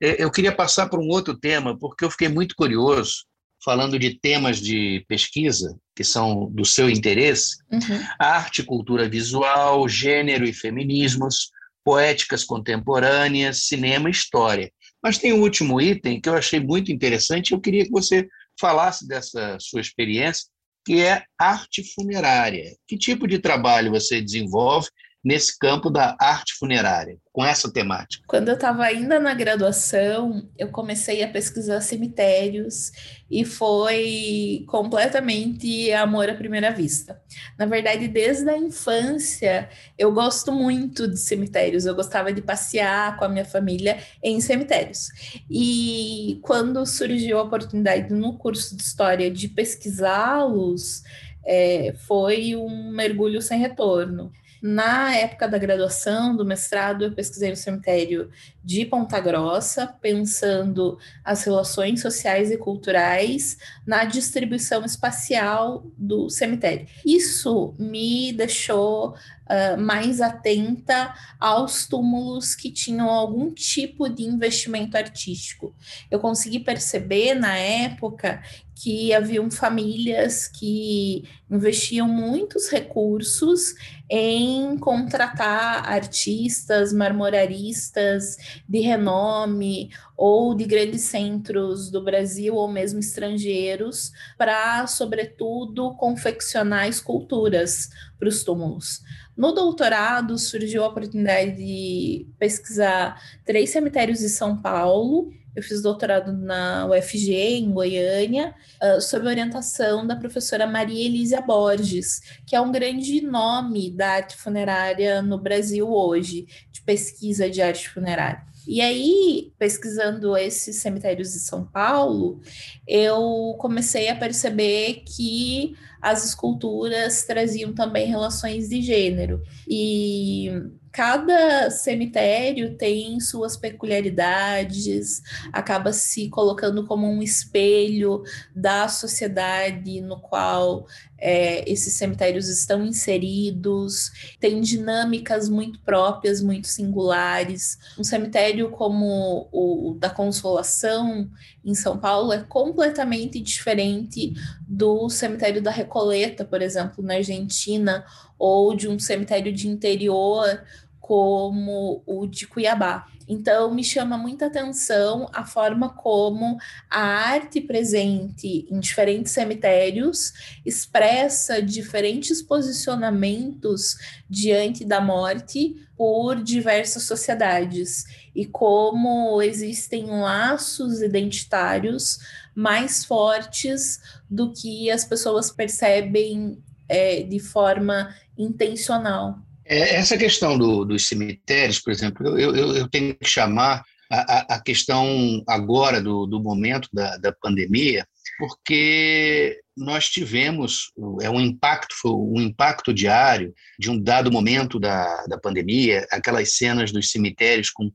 É, 0.00 0.22
eu 0.22 0.30
queria 0.30 0.54
passar 0.54 0.88
para 0.88 1.00
um 1.00 1.08
outro 1.08 1.36
tema, 1.36 1.78
porque 1.78 2.04
eu 2.04 2.10
fiquei 2.10 2.28
muito 2.28 2.54
curioso, 2.54 3.24
falando 3.64 3.98
de 3.98 4.18
temas 4.18 4.58
de 4.58 5.04
pesquisa 5.08 5.76
que 5.94 6.04
são 6.04 6.50
do 6.50 6.64
seu 6.64 6.88
interesse: 6.88 7.56
uhum. 7.70 8.04
arte, 8.18 8.62
cultura 8.62 9.08
visual, 9.08 9.88
gênero 9.88 10.44
e 10.44 10.52
feminismos, 10.52 11.50
poéticas 11.84 12.44
contemporâneas, 12.44 13.64
cinema 13.64 14.08
e 14.08 14.12
história. 14.12 14.70
Mas 15.02 15.18
tem 15.18 15.32
um 15.32 15.42
último 15.42 15.80
item 15.80 16.20
que 16.20 16.28
eu 16.28 16.34
achei 16.34 16.60
muito 16.60 16.90
interessante, 16.90 17.52
eu 17.52 17.60
queria 17.60 17.84
que 17.84 17.90
você 17.90 18.28
falasse 18.60 19.06
dessa 19.06 19.56
sua 19.60 19.80
experiência, 19.80 20.46
que 20.88 21.02
é 21.02 21.22
arte 21.38 21.84
funerária. 21.92 22.74
Que 22.86 22.96
tipo 22.96 23.28
de 23.28 23.38
trabalho 23.38 23.90
você 23.90 24.22
desenvolve 24.22 24.88
nesse 25.28 25.58
campo 25.58 25.90
da 25.90 26.16
arte 26.18 26.54
funerária, 26.54 27.18
com 27.30 27.44
essa 27.44 27.70
temática? 27.70 28.24
Quando 28.26 28.48
eu 28.48 28.54
estava 28.54 28.82
ainda 28.82 29.20
na 29.20 29.34
graduação, 29.34 30.48
eu 30.56 30.68
comecei 30.68 31.22
a 31.22 31.28
pesquisar 31.28 31.82
cemitérios 31.82 32.90
e 33.30 33.44
foi 33.44 34.64
completamente 34.66 35.92
amor 35.92 36.30
à 36.30 36.34
primeira 36.34 36.70
vista. 36.70 37.20
Na 37.58 37.66
verdade, 37.66 38.08
desde 38.08 38.48
a 38.48 38.56
infância, 38.56 39.68
eu 39.98 40.10
gosto 40.12 40.50
muito 40.50 41.06
de 41.06 41.18
cemitérios. 41.18 41.84
Eu 41.84 41.94
gostava 41.94 42.32
de 42.32 42.40
passear 42.40 43.18
com 43.18 43.26
a 43.26 43.28
minha 43.28 43.44
família 43.44 43.98
em 44.22 44.40
cemitérios. 44.40 45.08
E 45.50 46.40
quando 46.40 46.86
surgiu 46.86 47.38
a 47.38 47.42
oportunidade 47.42 48.14
no 48.14 48.38
curso 48.38 48.74
de 48.74 48.82
história 48.82 49.30
de 49.30 49.46
pesquisá-los, 49.48 51.02
é, 51.44 51.94
foi 52.06 52.56
um 52.56 52.90
mergulho 52.90 53.42
sem 53.42 53.58
retorno. 53.58 54.32
Na 54.60 55.14
época 55.14 55.46
da 55.48 55.58
graduação, 55.58 56.34
do 56.34 56.44
mestrado, 56.44 57.04
eu 57.04 57.12
pesquisei 57.12 57.50
no 57.50 57.56
cemitério 57.56 58.30
de 58.64 58.84
Ponta 58.84 59.20
Grossa, 59.20 59.86
pensando 59.86 60.98
as 61.24 61.44
relações 61.44 62.02
sociais 62.02 62.50
e 62.50 62.56
culturais 62.56 63.56
na 63.86 64.04
distribuição 64.04 64.84
espacial 64.84 65.86
do 65.96 66.28
cemitério. 66.28 66.86
Isso 67.06 67.74
me 67.78 68.32
deixou 68.32 69.10
uh, 69.48 69.80
mais 69.80 70.20
atenta 70.20 71.14
aos 71.38 71.86
túmulos 71.86 72.54
que 72.54 72.70
tinham 72.70 73.08
algum 73.08 73.52
tipo 73.52 74.08
de 74.08 74.24
investimento 74.24 74.96
artístico. 74.96 75.74
Eu 76.10 76.18
consegui 76.18 76.60
perceber 76.60 77.34
na 77.34 77.56
época 77.56 78.42
que 78.80 79.12
haviam 79.12 79.50
famílias 79.50 80.46
que 80.46 81.24
investiam 81.50 82.06
muitos 82.06 82.68
recursos 82.68 83.74
em 84.08 84.78
contratar 84.78 85.84
artistas, 85.90 86.92
marmoraristas 86.92 88.36
de 88.68 88.78
renome 88.78 89.90
ou 90.16 90.54
de 90.54 90.64
grandes 90.64 91.02
centros 91.02 91.90
do 91.90 92.04
Brasil 92.04 92.54
ou 92.54 92.68
mesmo 92.68 93.00
estrangeiros 93.00 94.12
para, 94.36 94.86
sobretudo, 94.86 95.94
confeccionar 95.96 96.88
esculturas 96.88 97.90
para 98.16 98.28
os 98.28 98.44
túmulos. 98.44 99.02
No 99.36 99.52
doutorado, 99.52 100.38
surgiu 100.38 100.84
a 100.84 100.88
oportunidade 100.88 101.56
de 101.56 102.26
pesquisar 102.38 103.20
três 103.44 103.70
cemitérios 103.70 104.20
de 104.20 104.28
São 104.28 104.56
Paulo. 104.56 105.32
Eu 105.54 105.62
fiz 105.62 105.82
doutorado 105.82 106.32
na 106.32 106.86
UFG, 106.86 107.32
em 107.34 107.70
Goiânia, 107.70 108.54
uh, 108.82 109.00
sob 109.00 109.26
orientação 109.26 110.06
da 110.06 110.14
professora 110.14 110.66
Maria 110.66 111.06
Elísia 111.06 111.40
Borges, 111.40 112.20
que 112.46 112.54
é 112.54 112.60
um 112.60 112.70
grande 112.70 113.20
nome 113.20 113.90
da 113.90 114.10
arte 114.10 114.36
funerária 114.36 115.20
no 115.20 115.38
Brasil 115.38 115.90
hoje, 115.90 116.46
de 116.70 116.80
pesquisa 116.82 117.50
de 117.50 117.60
arte 117.60 117.88
funerária. 117.88 118.48
E 118.66 118.82
aí, 118.82 119.50
pesquisando 119.58 120.36
esses 120.36 120.76
cemitérios 120.76 121.32
de 121.32 121.38
São 121.38 121.64
Paulo, 121.64 122.38
eu 122.86 123.56
comecei 123.58 124.10
a 124.10 124.14
perceber 124.14 125.04
que 125.06 125.74
as 126.02 126.22
esculturas 126.26 127.24
traziam 127.24 127.72
também 127.72 128.06
relações 128.06 128.68
de 128.68 128.82
gênero. 128.82 129.42
E 129.66 130.50
cada 130.92 131.70
cemitério 131.70 132.76
tem 132.76 133.20
suas 133.20 133.56
peculiaridades, 133.56 135.22
acaba 135.52 135.92
se 135.92 136.28
colocando 136.28 136.86
como 136.86 137.06
um 137.06 137.22
espelho 137.22 138.22
da 138.54 138.88
sociedade 138.88 140.00
no 140.00 140.20
qual 140.20 140.86
é, 141.18 141.68
esses 141.70 141.94
cemitérios 141.94 142.48
estão 142.48 142.84
inseridos, 142.84 144.10
tem 144.38 144.60
dinâmicas 144.60 145.48
muito 145.48 145.80
próprias, 145.80 146.40
muito 146.40 146.68
singulares. 146.68 147.78
Um 147.98 148.04
cemitério 148.04 148.70
como 148.70 149.48
o 149.52 149.96
da 149.98 150.08
Consolação, 150.08 151.28
em 151.64 151.74
São 151.74 151.98
Paulo, 151.98 152.32
é 152.32 152.42
completamente 152.44 153.40
diferente 153.40 154.32
do 154.66 155.08
cemitério 155.08 155.60
da 155.60 155.70
Recoleta, 155.70 156.44
por 156.44 156.62
exemplo, 156.62 157.02
na 157.02 157.14
Argentina, 157.14 158.04
ou 158.38 158.74
de 158.76 158.86
um 158.86 158.98
cemitério 158.98 159.52
de 159.52 159.68
interior 159.68 160.62
como 161.08 162.02
o 162.04 162.26
de 162.26 162.46
Cuiabá. 162.46 163.06
Então, 163.26 163.74
me 163.74 163.82
chama 163.82 164.18
muita 164.18 164.44
atenção 164.44 165.26
a 165.32 165.42
forma 165.42 165.88
como 165.88 166.58
a 166.90 167.00
arte 167.00 167.62
presente 167.62 168.68
em 168.70 168.78
diferentes 168.78 169.32
cemitérios 169.32 170.34
expressa 170.66 171.62
diferentes 171.62 172.42
posicionamentos 172.42 173.96
diante 174.28 174.84
da 174.84 175.00
morte 175.00 175.76
por 175.96 176.42
diversas 176.42 177.04
sociedades 177.04 178.04
e 178.34 178.44
como 178.44 179.40
existem 179.40 180.04
laços 180.10 181.00
identitários 181.00 182.18
mais 182.54 183.02
fortes 183.02 183.98
do 184.28 184.52
que 184.52 184.90
as 184.90 185.06
pessoas 185.06 185.50
percebem 185.50 186.62
é, 186.86 187.22
de 187.22 187.38
forma 187.38 188.14
intencional. 188.36 189.47
É, 189.68 189.96
essa 189.96 190.16
questão 190.16 190.56
do, 190.56 190.84
dos 190.84 191.06
cemitérios, 191.06 191.78
por 191.78 191.92
exemplo, 191.92 192.26
eu, 192.38 192.56
eu, 192.56 192.74
eu 192.74 192.88
tenho 192.88 193.14
que 193.14 193.28
chamar 193.28 193.84
a, 194.10 194.54
a, 194.54 194.60
questão 194.60 195.42
agora 195.46 196.00
do, 196.00 196.26
do 196.26 196.40
momento 196.40 196.88
da, 196.90 197.18
da 197.18 197.30
pandemia, 197.30 198.06
porque 198.38 199.60
nós 199.76 200.08
tivemos 200.08 200.90
é 201.20 201.28
um 201.28 201.40
impacto 201.40 201.94
um 202.06 202.40
impacto 202.40 202.94
diário 202.94 203.52
de 203.78 203.90
um 203.90 204.02
dado 204.02 204.32
momento 204.32 204.80
da, 204.80 205.24
da 205.26 205.38
pandemia 205.38 206.06
aquelas 206.10 206.56
cenas 206.56 206.90
dos 206.90 207.10
cemitérios 207.10 207.70
com 207.70 207.92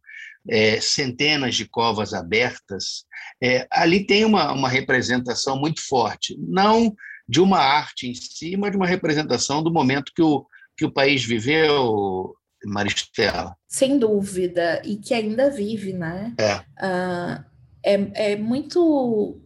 é, 0.50 0.80
centenas 0.80 1.56
de 1.56 1.66
covas 1.66 2.14
abertas. 2.14 3.06
É, 3.42 3.66
ali 3.72 4.06
tem 4.06 4.26
uma, 4.26 4.52
uma 4.52 4.70
representação 4.70 5.60
muito 5.60 5.82
forte 5.82 6.38
não 6.40 6.94
de 7.28 7.42
uma 7.42 7.58
arte 7.58 8.08
em 8.08 8.14
si 8.14 8.56
mas 8.56 8.72
de 8.72 8.78
uma 8.78 8.88
representação 8.88 9.64
do 9.64 9.74
momento 9.74 10.12
que 10.16 10.22
o, 10.22 10.46
que 10.78 10.86
o 10.86 10.92
país 10.92 11.24
viveu, 11.24 12.36
Maristela? 12.66 13.56
Sem 13.68 13.98
dúvida, 13.98 14.82
e 14.86 14.98
que 14.98 15.14
ainda 15.14 15.50
vive, 15.50 15.94
né? 15.94 16.34
É. 16.38 16.56
Uh, 16.58 17.44
é, 17.84 18.32
é 18.32 18.36
muito 18.36 19.40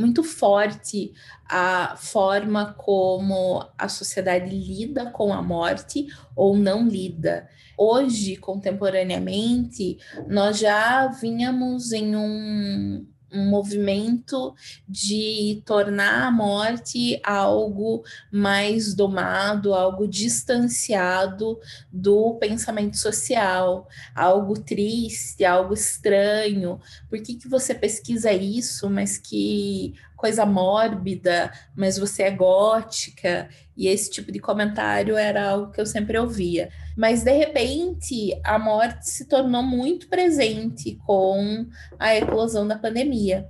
muito 0.00 0.24
forte 0.24 1.12
a 1.46 1.94
forma 1.94 2.72
como 2.72 3.62
a 3.76 3.86
sociedade 3.86 4.48
lida 4.48 5.10
com 5.10 5.30
a 5.30 5.42
morte 5.42 6.06
ou 6.34 6.56
não 6.56 6.88
lida. 6.88 7.46
Hoje, 7.76 8.36
contemporaneamente, 8.36 9.98
nós 10.26 10.58
já 10.58 11.06
vínhamos 11.08 11.92
em 11.92 12.16
um, 12.16 13.06
um 13.32 13.48
movimento 13.48 14.54
de 14.88 15.62
tornar 15.64 16.26
a 16.26 16.30
morte 16.30 17.20
algo 17.24 18.02
mais 18.30 18.94
domado, 18.94 19.74
algo 19.74 20.06
distanciado 20.06 21.58
do 21.92 22.34
pensamento 22.34 22.96
social, 22.96 23.88
algo 24.14 24.58
triste, 24.58 25.44
algo 25.44 25.74
estranho. 25.74 26.80
Por 27.08 27.20
que, 27.22 27.34
que 27.34 27.48
você 27.48 27.74
pesquisa 27.74 28.32
isso, 28.32 28.90
mas 28.90 29.16
que 29.16 29.94
coisa 30.16 30.44
mórbida, 30.44 31.50
mas 31.74 31.98
você 31.98 32.24
é 32.24 32.30
gótica? 32.30 33.48
E 33.76 33.88
esse 33.88 34.10
tipo 34.10 34.30
de 34.30 34.38
comentário 34.38 35.16
era 35.16 35.48
algo 35.48 35.72
que 35.72 35.80
eu 35.80 35.86
sempre 35.86 36.18
ouvia. 36.18 36.70
Mas 37.00 37.22
de 37.22 37.32
repente, 37.32 38.38
a 38.44 38.58
morte 38.58 39.08
se 39.08 39.24
tornou 39.24 39.62
muito 39.62 40.06
presente 40.06 41.00
com 41.06 41.66
a 41.98 42.14
eclosão 42.14 42.68
da 42.68 42.78
pandemia. 42.78 43.48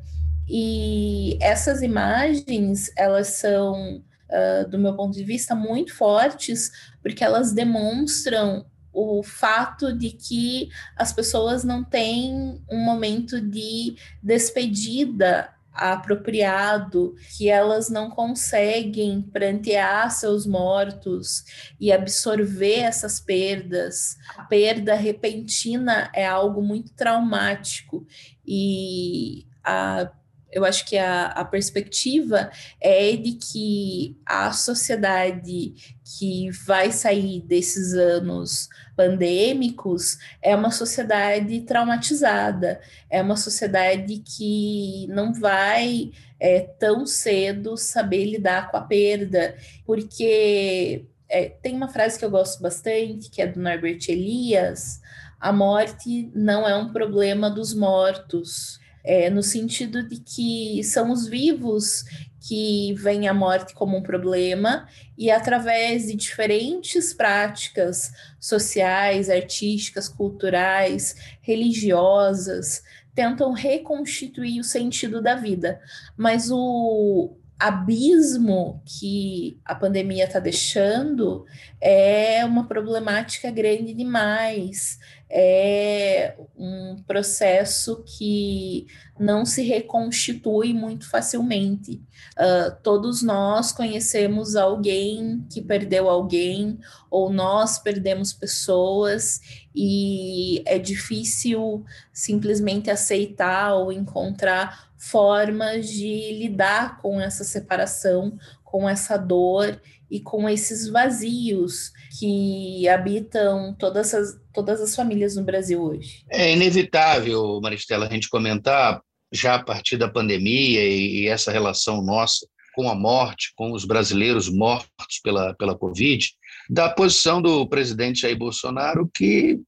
E 0.49 1.37
essas 1.41 1.83
imagens, 1.83 2.93
elas 2.97 3.27
são, 3.27 3.97
uh, 3.97 4.71
do 4.71 4.79
meu 4.79 4.95
ponto 4.95 5.17
de 5.17 5.25
vista, 5.25 5.53
muito 5.53 5.93
fortes, 5.93 6.71
porque 7.03 7.25
elas 7.25 7.53
demonstram 7.53 8.65
o 8.93 9.21
fato 9.25 9.93
de 9.99 10.13
que 10.13 10.69
as 10.97 11.13
pessoas 11.13 11.65
não 11.65 11.83
têm 11.83 12.63
um 12.71 12.79
momento 12.79 13.41
de 13.41 13.97
despedida 14.23 15.53
apropriado, 15.73 17.15
que 17.37 17.49
elas 17.49 17.89
não 17.89 18.11
conseguem 18.11 19.23
prantear 19.23 20.11
seus 20.11 20.47
mortos 20.47 21.45
e 21.79 21.93
absorver 21.93 22.81
essas 22.81 23.21
perdas. 23.21 24.17
A 24.37 24.45
perda 24.45 24.95
repentina 24.95 26.11
é 26.15 26.27
algo 26.27 26.63
muito 26.63 26.93
traumático 26.93 28.07
e 28.47 29.47
a 29.65 30.11
eu 30.53 30.65
acho 30.65 30.85
que 30.87 30.97
a, 30.97 31.27
a 31.27 31.45
perspectiva 31.45 32.51
é 32.81 33.15
de 33.17 33.33
que 33.33 34.17
a 34.27 34.53
sociedade 34.53 35.75
que 36.19 36.51
vai 36.67 36.91
sair 36.91 37.41
desses 37.43 37.95
anos 37.95 38.69
pandêmicos 38.97 40.19
é 40.43 40.55
uma 40.55 40.71
sociedade 40.71 41.61
traumatizada, 41.61 42.81
é 43.09 43.23
uma 43.23 43.37
sociedade 43.37 44.19
que 44.19 45.07
não 45.09 45.33
vai 45.33 46.11
é, 46.41 46.61
tão 46.61 47.07
cedo 47.07 47.77
saber 47.77 48.25
lidar 48.25 48.71
com 48.71 48.77
a 48.77 48.81
perda, 48.81 49.55
porque 49.87 51.05
é, 51.29 51.49
tem 51.49 51.77
uma 51.77 51.89
frase 51.89 52.19
que 52.19 52.25
eu 52.25 52.31
gosto 52.31 52.61
bastante, 52.61 53.31
que 53.31 53.41
é 53.41 53.47
do 53.47 53.61
Norbert 53.61 54.01
Elias: 54.09 55.01
a 55.39 55.53
morte 55.53 56.31
não 56.35 56.69
é 56.69 56.77
um 56.77 56.93
problema 56.93 57.49
dos 57.49 57.73
mortos, 57.73 58.80
é, 59.05 59.31
no 59.31 59.43
sentido 59.43 60.07
de 60.07 60.21
que 60.21 60.83
são 60.85 61.11
os 61.11 61.27
vivos 61.27 62.05
que 62.41 62.95
veem 62.95 63.29
a 63.29 63.35
morte 63.35 63.75
como 63.75 63.97
um 63.97 64.03
problema 64.03 64.89
e 65.17 65.31
através 65.31 66.07
de 66.07 66.15
diferentes 66.15 67.13
práticas 67.13 68.13
sociais, 68.39 69.29
artísticas, 69.29 70.09
culturais, 70.09 71.15
religiosas, 71.43 72.83
tentam 73.15 73.53
reconstituir 73.53 74.61
o 74.61 74.65
sentido 74.65 75.21
da 75.21 75.35
vida. 75.35 75.81
Mas 76.17 76.51
o 76.51 77.37
abismo 77.59 78.83
que 78.87 79.61
a 79.63 79.75
pandemia 79.75 80.25
está 80.25 80.39
deixando 80.39 81.45
é 81.79 82.43
uma 82.47 82.67
problemática 82.67 83.51
grande 83.51 83.93
demais 83.93 84.99
é 85.31 86.37
um 86.57 86.97
processo 87.07 88.03
que 88.05 88.87
não 89.19 89.47
se 89.47 89.63
reconstitui 89.63 90.75
muito 90.75 91.09
facilmente. 91.09 92.03
Uh, 92.37 92.77
todos 92.83 93.23
nós 93.23 93.71
conhecemos 93.71 94.57
alguém 94.57 95.47
que 95.49 95.63
perdeu 95.63 96.09
alguém, 96.09 96.79
ou 97.09 97.31
nós 97.31 97.79
perdemos 97.79 98.33
pessoas, 98.33 99.41
e 99.75 100.63
é 100.67 100.79
difícil 100.79 101.85
simplesmente 102.13 102.91
aceitar 102.91 103.75
ou 103.75 103.93
encontrar 103.93 104.91
formas 104.99 105.89
de 105.89 106.33
lidar 106.39 106.99
com 107.01 107.21
essa 107.21 107.45
separação, 107.45 108.37
com 108.65 108.89
essa 108.89 109.17
dor 109.17 109.81
e 110.11 110.21
com 110.21 110.49
esses 110.49 110.89
vazios 110.89 111.93
que 112.19 112.89
habitam 112.89 113.75
todas 113.79 114.13
as, 114.15 114.41
todas 114.53 114.81
as 114.81 114.95
famílias 114.95 115.37
no 115.37 115.45
Brasil 115.45 115.81
hoje. 115.81 116.25
É 116.31 116.53
inevitável, 116.53 117.61
Maristela, 117.63 118.07
a 118.07 118.11
gente 118.11 118.29
comentar, 118.29 119.01
já 119.33 119.55
a 119.55 119.63
partir 119.63 119.97
da 119.97 120.09
pandemia 120.09 120.85
e, 120.85 121.21
e 121.21 121.29
essa 121.29 121.53
relação 121.53 122.03
nossa 122.03 122.47
com 122.75 122.89
a 122.89 122.95
morte, 122.95 123.53
com 123.57 123.73
os 123.73 123.85
brasileiros 123.85 124.49
mortos 124.49 125.21
pela, 125.23 125.55
pela 125.55 125.77
Covid, 125.77 126.31
da 126.69 126.89
posição 126.89 127.43
do 127.43 127.69
presidente 127.69 128.21
Jair 128.21 128.39
Bolsonaro, 128.39 129.11
que 129.13 129.61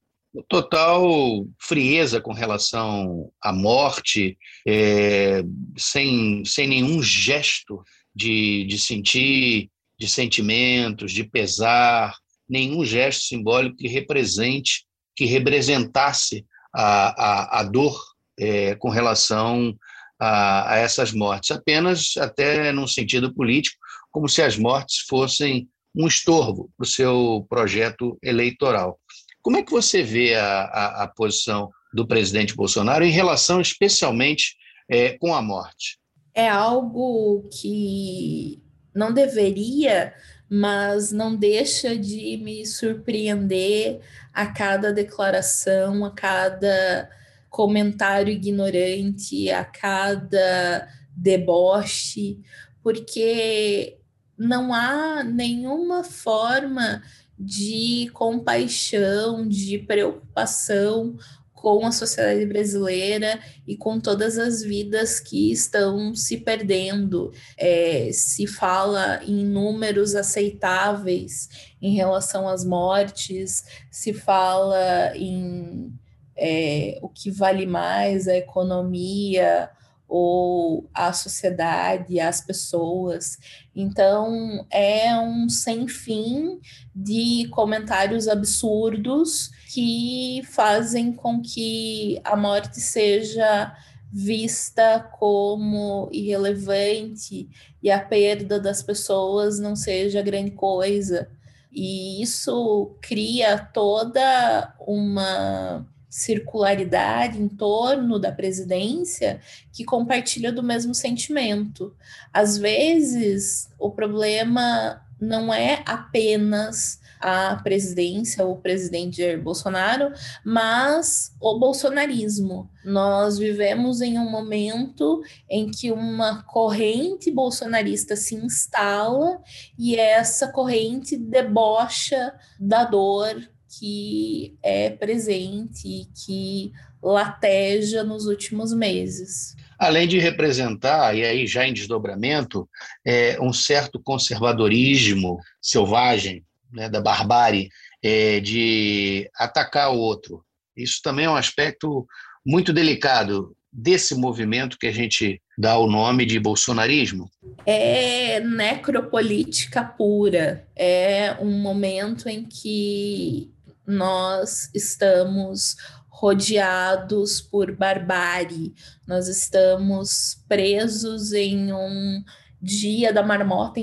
total 0.48 1.46
frieza 1.60 2.20
com 2.20 2.32
relação 2.32 3.30
à 3.40 3.52
morte, 3.52 4.38
é, 4.66 5.44
sem, 5.76 6.44
sem 6.44 6.66
nenhum 6.66 7.02
gesto 7.02 7.82
de, 8.14 8.64
de 8.64 8.78
sentir, 8.78 9.70
de 9.98 10.08
sentimentos, 10.08 11.12
de 11.12 11.24
pesar, 11.24 12.16
nenhum 12.52 12.84
gesto 12.84 13.24
simbólico 13.24 13.78
que 13.78 13.88
represente, 13.88 14.84
que 15.16 15.24
representasse 15.24 16.44
a, 16.74 17.60
a, 17.60 17.60
a 17.60 17.62
dor 17.62 17.98
é, 18.38 18.74
com 18.74 18.90
relação 18.90 19.74
a, 20.20 20.74
a 20.74 20.76
essas 20.76 21.12
mortes, 21.12 21.50
apenas 21.50 22.12
até 22.18 22.70
num 22.70 22.86
sentido 22.86 23.34
político, 23.34 23.78
como 24.10 24.28
se 24.28 24.42
as 24.42 24.58
mortes 24.58 24.98
fossem 25.08 25.66
um 25.96 26.06
estorvo 26.06 26.70
para 26.76 26.84
o 26.84 26.88
seu 26.88 27.46
projeto 27.48 28.18
eleitoral. 28.22 29.00
Como 29.40 29.56
é 29.56 29.62
que 29.62 29.72
você 29.72 30.02
vê 30.02 30.34
a, 30.34 30.64
a, 30.64 31.02
a 31.04 31.08
posição 31.08 31.70
do 31.92 32.06
presidente 32.06 32.54
Bolsonaro 32.54 33.02
em 33.02 33.10
relação 33.10 33.62
especialmente 33.62 34.56
é, 34.90 35.16
com 35.18 35.34
a 35.34 35.40
morte? 35.40 35.98
É 36.34 36.48
algo 36.48 37.48
que 37.50 38.62
não 38.94 39.12
deveria 39.12 40.14
mas 40.54 41.10
não 41.12 41.34
deixa 41.34 41.96
de 41.96 42.36
me 42.36 42.66
surpreender 42.66 44.02
a 44.34 44.44
cada 44.44 44.92
declaração, 44.92 46.04
a 46.04 46.10
cada 46.10 47.08
comentário 47.48 48.30
ignorante, 48.30 49.50
a 49.50 49.64
cada 49.64 50.86
deboche, 51.16 52.38
porque 52.82 53.96
não 54.36 54.74
há 54.74 55.24
nenhuma 55.24 56.04
forma 56.04 57.02
de 57.38 58.10
compaixão, 58.12 59.48
de 59.48 59.78
preocupação 59.78 61.16
com 61.62 61.86
a 61.86 61.92
sociedade 61.92 62.44
brasileira 62.44 63.38
e 63.64 63.76
com 63.76 64.00
todas 64.00 64.36
as 64.36 64.64
vidas 64.64 65.20
que 65.20 65.52
estão 65.52 66.12
se 66.12 66.38
perdendo. 66.38 67.32
É, 67.56 68.10
se 68.12 68.48
fala 68.48 69.22
em 69.24 69.44
números 69.44 70.16
aceitáveis 70.16 71.48
em 71.80 71.94
relação 71.94 72.48
às 72.48 72.64
mortes, 72.64 73.64
se 73.92 74.12
fala 74.12 75.12
em 75.14 75.94
é, 76.36 76.98
o 77.00 77.08
que 77.08 77.30
vale 77.30 77.64
mais, 77.64 78.26
a 78.26 78.36
economia 78.36 79.70
ou 80.08 80.90
a 80.92 81.12
sociedade, 81.12 82.18
as 82.18 82.40
pessoas. 82.40 83.38
Então, 83.74 84.66
é 84.68 85.16
um 85.16 85.48
sem 85.48 85.86
fim 85.86 86.60
de 86.92 87.46
comentários 87.50 88.26
absurdos 88.26 89.52
que 89.72 90.42
fazem 90.50 91.14
com 91.14 91.40
que 91.40 92.20
a 92.24 92.36
morte 92.36 92.78
seja 92.78 93.74
vista 94.12 95.00
como 95.18 96.10
irrelevante 96.12 97.48
e 97.82 97.90
a 97.90 97.98
perda 97.98 98.60
das 98.60 98.82
pessoas 98.82 99.58
não 99.58 99.74
seja 99.74 100.20
grande 100.20 100.50
coisa. 100.50 101.30
E 101.72 102.20
isso 102.20 102.94
cria 103.00 103.56
toda 103.56 104.74
uma 104.78 105.86
circularidade 106.06 107.40
em 107.40 107.48
torno 107.48 108.18
da 108.18 108.30
presidência 108.30 109.40
que 109.72 109.86
compartilha 109.86 110.52
do 110.52 110.62
mesmo 110.62 110.94
sentimento. 110.94 111.96
Às 112.30 112.58
vezes, 112.58 113.70
o 113.78 113.90
problema 113.90 115.00
não 115.18 115.54
é 115.54 115.82
apenas 115.86 117.00
a 117.22 117.56
presidência, 117.62 118.44
o 118.44 118.56
presidente 118.56 119.18
Jair 119.18 119.40
Bolsonaro, 119.40 120.12
mas 120.44 121.32
o 121.40 121.58
bolsonarismo. 121.58 122.68
Nós 122.84 123.38
vivemos 123.38 124.00
em 124.00 124.18
um 124.18 124.28
momento 124.28 125.22
em 125.48 125.70
que 125.70 125.92
uma 125.92 126.42
corrente 126.42 127.30
bolsonarista 127.30 128.16
se 128.16 128.34
instala 128.34 129.40
e 129.78 129.94
essa 129.94 130.48
corrente 130.48 131.16
debocha 131.16 132.34
da 132.58 132.84
dor 132.84 133.40
que 133.78 134.58
é 134.62 134.90
presente 134.90 135.88
e 135.88 136.04
que 136.06 136.72
lateja 137.02 138.02
nos 138.02 138.26
últimos 138.26 138.72
meses. 138.72 139.56
Além 139.78 140.06
de 140.06 140.18
representar, 140.18 141.16
e 141.16 141.24
aí 141.24 141.46
já 141.46 141.66
em 141.66 141.72
desdobramento, 141.72 142.68
é, 143.04 143.40
um 143.40 143.52
certo 143.52 144.00
conservadorismo 144.00 145.38
selvagem, 145.60 146.44
né, 146.72 146.88
da 146.88 147.00
barbárie, 147.00 147.68
é, 148.02 148.40
de 148.40 149.30
atacar 149.36 149.92
o 149.92 149.98
outro. 149.98 150.44
Isso 150.76 151.00
também 151.02 151.26
é 151.26 151.30
um 151.30 151.36
aspecto 151.36 152.06
muito 152.44 152.72
delicado 152.72 153.54
desse 153.72 154.14
movimento 154.14 154.78
que 154.78 154.86
a 154.86 154.92
gente 154.92 155.40
dá 155.56 155.78
o 155.78 155.86
nome 155.86 156.26
de 156.26 156.38
bolsonarismo? 156.38 157.30
É 157.64 158.40
necropolítica 158.40 159.82
pura. 159.82 160.66
É 160.76 161.36
um 161.40 161.50
momento 161.50 162.28
em 162.28 162.44
que 162.44 163.50
nós 163.86 164.70
estamos 164.74 165.76
rodeados 166.08 167.40
por 167.40 167.74
barbárie, 167.74 168.74
nós 169.06 169.26
estamos 169.26 170.38
presos 170.48 171.32
em 171.32 171.72
um 171.72 172.22
dia 172.60 173.12
da 173.12 173.24
marmota 173.24 173.80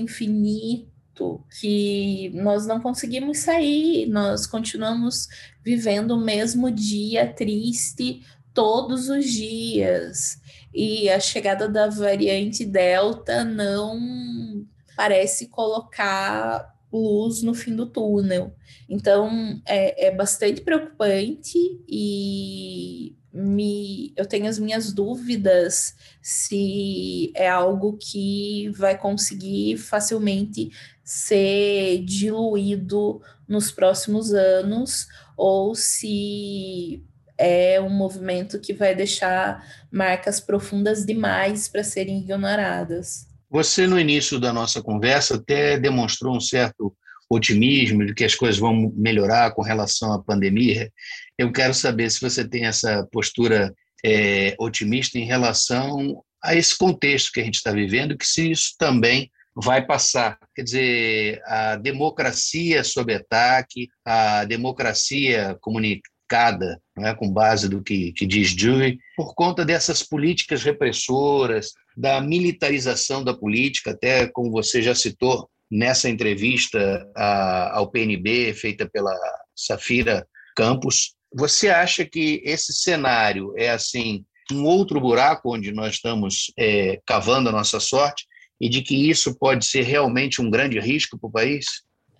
infinito, 1.20 1.44
que 1.60 2.32
nós 2.34 2.66
não 2.66 2.80
conseguimos 2.80 3.40
sair, 3.40 4.08
nós 4.08 4.48
continuamos 4.48 5.28
vivendo 5.64 6.12
o 6.12 6.24
mesmo 6.24 6.72
dia 6.72 7.32
triste 7.32 8.22
todos 8.54 9.10
os 9.10 9.26
dias. 9.26 10.40
E 10.74 11.10
a 11.10 11.20
chegada 11.20 11.68
da 11.68 11.88
variante 11.88 12.66
Delta 12.66 13.44
não 13.44 14.66
parece 14.96 15.48
colocar 15.48 16.76
luz 16.92 17.44
no 17.44 17.54
fim 17.54 17.76
do 17.76 17.86
túnel. 17.86 18.56
Então 18.88 19.62
é, 19.66 20.08
é 20.08 20.12
bastante 20.16 20.62
preocupante 20.62 21.58
e 21.88 23.16
me, 23.32 24.12
eu 24.16 24.26
tenho 24.26 24.48
as 24.48 24.58
minhas 24.58 24.92
dúvidas 24.92 25.96
se 26.22 27.32
é 27.36 27.48
algo 27.48 27.98
que 27.98 28.70
vai 28.70 28.98
conseguir 28.98 29.78
facilmente 29.78 30.72
ser 31.10 32.04
diluído 32.06 33.20
nos 33.48 33.72
próximos 33.72 34.32
anos 34.32 35.08
ou 35.36 35.74
se 35.74 37.04
é 37.36 37.82
um 37.82 37.90
movimento 37.90 38.60
que 38.60 38.74
vai 38.74 38.94
deixar 38.94 39.66
marcas 39.92 40.40
profundas 40.40 41.04
demais 41.04 41.68
para 41.68 41.84
serem 41.84 42.20
ignoradas. 42.20 43.28
Você, 43.50 43.88
no 43.88 44.00
início 44.00 44.40
da 44.40 44.54
nossa 44.54 44.84
conversa, 44.84 45.38
até 45.38 45.80
demonstrou 45.80 46.38
um 46.38 46.40
certo 46.40 46.96
otimismo 47.28 48.06
de 48.06 48.14
que 48.14 48.24
as 48.24 48.36
coisas 48.36 48.60
vão 48.60 48.94
melhorar 48.96 49.56
com 49.56 49.64
relação 49.64 50.14
à 50.14 50.22
pandemia. 50.22 50.92
Eu 51.40 51.52
quero 51.52 51.74
saber 51.74 52.12
se 52.12 52.22
você 52.22 52.48
tem 52.48 52.68
essa 52.68 53.08
postura 53.12 53.74
é, 54.06 54.56
otimista 54.60 55.18
em 55.18 55.26
relação 55.26 56.24
a 56.44 56.54
esse 56.54 56.78
contexto 56.78 57.32
que 57.32 57.40
a 57.40 57.44
gente 57.44 57.56
está 57.56 57.72
vivendo, 57.72 58.16
que 58.16 58.28
se 58.28 58.52
isso 58.52 58.76
também 58.78 59.32
vai 59.62 59.86
passar. 59.86 60.38
Quer 60.56 60.64
dizer, 60.64 61.42
a 61.46 61.76
democracia 61.76 62.84
sob 62.84 63.14
ataque, 63.14 63.90
a 64.06 64.46
democracia 64.46 65.58
comunicada, 65.62 66.80
não 66.96 67.08
é, 67.08 67.16
com 67.16 67.32
base 67.32 67.68
do 67.68 67.82
que, 67.82 68.14
que 68.14 68.26
diz 68.26 68.54
Dewey, 68.54 68.98
por 69.16 69.34
conta 69.34 69.66
dessas 69.66 70.04
políticas 70.04 70.64
repressoras, 70.64 71.74
da 71.96 72.22
militarização 72.22 73.24
da 73.24 73.34
política, 73.34 73.92
até 73.92 74.28
como 74.28 74.52
você 74.52 74.82
já 74.82 74.96
citou 74.96 75.50
nessa 75.70 76.10
entrevista 76.10 77.08
a, 77.16 77.78
ao 77.78 77.92
PNB, 77.92 78.54
feita 78.54 78.90
pela 78.90 79.14
Safira 79.56 80.26
Campos. 80.56 81.14
Você 81.34 81.70
acha 81.70 82.06
que 82.06 82.42
esse 82.44 82.74
cenário 82.74 83.54
é 83.58 83.70
assim 83.70 84.24
um 84.52 84.66
outro 84.66 85.00
buraco 85.00 85.54
onde 85.54 85.72
nós 85.72 85.96
estamos 85.96 86.52
é, 86.58 87.00
cavando 87.06 87.50
a 87.50 87.52
nossa 87.52 87.80
sorte 87.80 88.26
e 88.60 88.70
de 88.70 88.82
que 88.82 89.10
isso 89.10 89.38
pode 89.38 89.66
ser 89.66 89.84
realmente 89.84 90.42
um 90.42 90.50
grande 90.50 90.80
risco 90.80 91.18
para 91.18 91.28
o 91.28 91.32
país? 91.32 91.66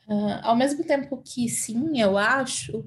Uh, 0.10 0.40
ao 0.42 0.56
mesmo 0.56 0.84
tempo 0.84 1.22
que 1.24 1.48
sim, 1.48 2.02
eu 2.02 2.18
acho, 2.18 2.84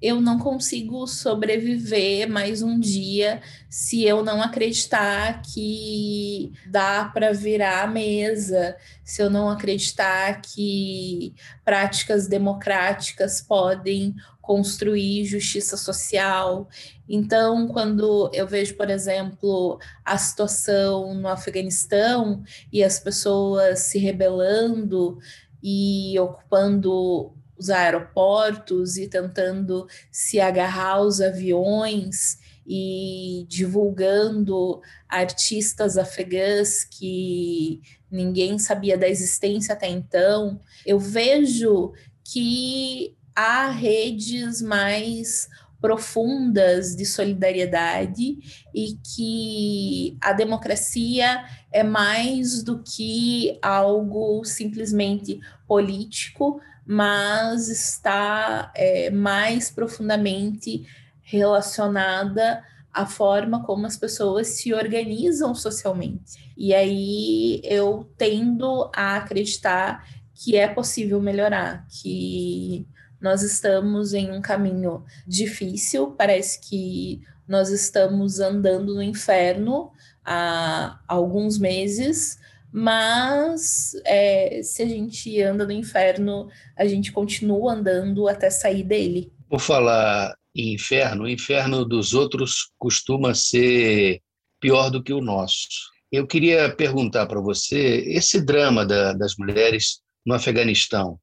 eu 0.00 0.20
não 0.20 0.38
consigo 0.38 1.06
sobreviver 1.06 2.28
mais 2.28 2.60
um 2.60 2.78
dia 2.78 3.40
se 3.70 4.04
eu 4.04 4.22
não 4.22 4.42
acreditar 4.42 5.40
que 5.40 6.52
dá 6.66 7.06
para 7.06 7.32
virar 7.32 7.84
a 7.84 7.86
mesa, 7.86 8.76
se 9.02 9.22
eu 9.22 9.30
não 9.30 9.48
acreditar 9.48 10.42
que 10.42 11.34
práticas 11.64 12.28
democráticas 12.28 13.40
podem 13.40 14.14
construir 14.46 15.24
justiça 15.24 15.76
social. 15.76 16.68
Então, 17.08 17.66
quando 17.66 18.30
eu 18.32 18.46
vejo, 18.46 18.76
por 18.76 18.88
exemplo, 18.90 19.78
a 20.04 20.16
situação 20.16 21.14
no 21.14 21.26
Afeganistão 21.26 22.44
e 22.72 22.84
as 22.84 23.00
pessoas 23.00 23.80
se 23.80 23.98
rebelando, 23.98 25.18
e 25.68 26.16
ocupando 26.20 27.34
os 27.58 27.70
aeroportos 27.70 28.96
e 28.96 29.08
tentando 29.08 29.88
se 30.12 30.38
agarrar 30.38 30.98
aos 30.98 31.20
aviões 31.20 32.38
e 32.64 33.44
divulgando 33.48 34.80
artistas 35.08 35.98
afegãs 35.98 36.84
que 36.84 37.80
ninguém 38.08 38.60
sabia 38.60 38.96
da 38.96 39.08
existência 39.08 39.72
até 39.72 39.88
então. 39.88 40.60
Eu 40.86 41.00
vejo 41.00 41.92
que 42.22 43.16
há 43.34 43.68
redes 43.68 44.62
mais 44.62 45.48
profundas 45.86 46.96
de 46.96 47.06
solidariedade 47.06 48.38
e 48.74 48.98
que 49.04 50.18
a 50.20 50.32
democracia 50.32 51.44
é 51.70 51.84
mais 51.84 52.64
do 52.64 52.82
que 52.82 53.56
algo 53.62 54.44
simplesmente 54.44 55.38
político, 55.64 56.60
mas 56.84 57.68
está 57.68 58.72
é, 58.74 59.10
mais 59.10 59.70
profundamente 59.70 60.84
relacionada 61.22 62.64
à 62.92 63.06
forma 63.06 63.62
como 63.62 63.86
as 63.86 63.96
pessoas 63.96 64.48
se 64.48 64.74
organizam 64.74 65.54
socialmente. 65.54 66.52
E 66.56 66.74
aí 66.74 67.60
eu 67.62 68.10
tendo 68.18 68.90
a 68.92 69.18
acreditar 69.18 70.04
que 70.34 70.56
é 70.56 70.66
possível 70.66 71.22
melhorar, 71.22 71.86
que 71.88 72.88
nós 73.20 73.42
estamos 73.42 74.14
em 74.14 74.30
um 74.30 74.40
caminho 74.40 75.04
difícil, 75.26 76.12
parece 76.12 76.60
que 76.60 77.20
nós 77.46 77.70
estamos 77.70 78.40
andando 78.40 78.94
no 78.94 79.02
inferno 79.02 79.92
há 80.24 80.98
alguns 81.06 81.58
meses, 81.58 82.38
mas 82.72 83.92
é, 84.04 84.60
se 84.62 84.82
a 84.82 84.86
gente 84.86 85.40
anda 85.40 85.64
no 85.64 85.72
inferno, 85.72 86.48
a 86.76 86.84
gente 86.86 87.12
continua 87.12 87.72
andando 87.72 88.28
até 88.28 88.50
sair 88.50 88.82
dele. 88.82 89.32
Por 89.48 89.60
falar 89.60 90.34
em 90.54 90.74
inferno, 90.74 91.24
o 91.24 91.28
inferno 91.28 91.84
dos 91.84 92.12
outros 92.12 92.72
costuma 92.76 93.34
ser 93.34 94.20
pior 94.60 94.90
do 94.90 95.02
que 95.02 95.12
o 95.12 95.20
nosso. 95.20 95.68
Eu 96.10 96.26
queria 96.26 96.74
perguntar 96.74 97.26
para 97.26 97.40
você 97.40 98.04
esse 98.08 98.44
drama 98.44 98.84
da, 98.84 99.12
das 99.12 99.36
mulheres 99.36 100.00
no 100.24 100.34
Afeganistão 100.34 101.18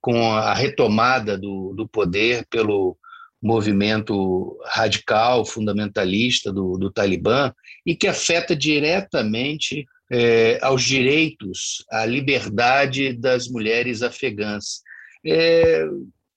com 0.00 0.32
a 0.32 0.54
retomada 0.54 1.36
do, 1.36 1.74
do 1.74 1.88
poder 1.88 2.46
pelo 2.48 2.96
movimento 3.42 4.58
radical, 4.64 5.44
fundamentalista 5.44 6.52
do, 6.52 6.76
do 6.78 6.90
Talibã, 6.90 7.52
e 7.84 7.94
que 7.94 8.08
afeta 8.08 8.56
diretamente 8.56 9.86
é, 10.10 10.58
aos 10.62 10.82
direitos, 10.82 11.84
à 11.90 12.04
liberdade 12.06 13.12
das 13.12 13.48
mulheres 13.48 14.02
afegãs. 14.02 14.80
É, 15.24 15.84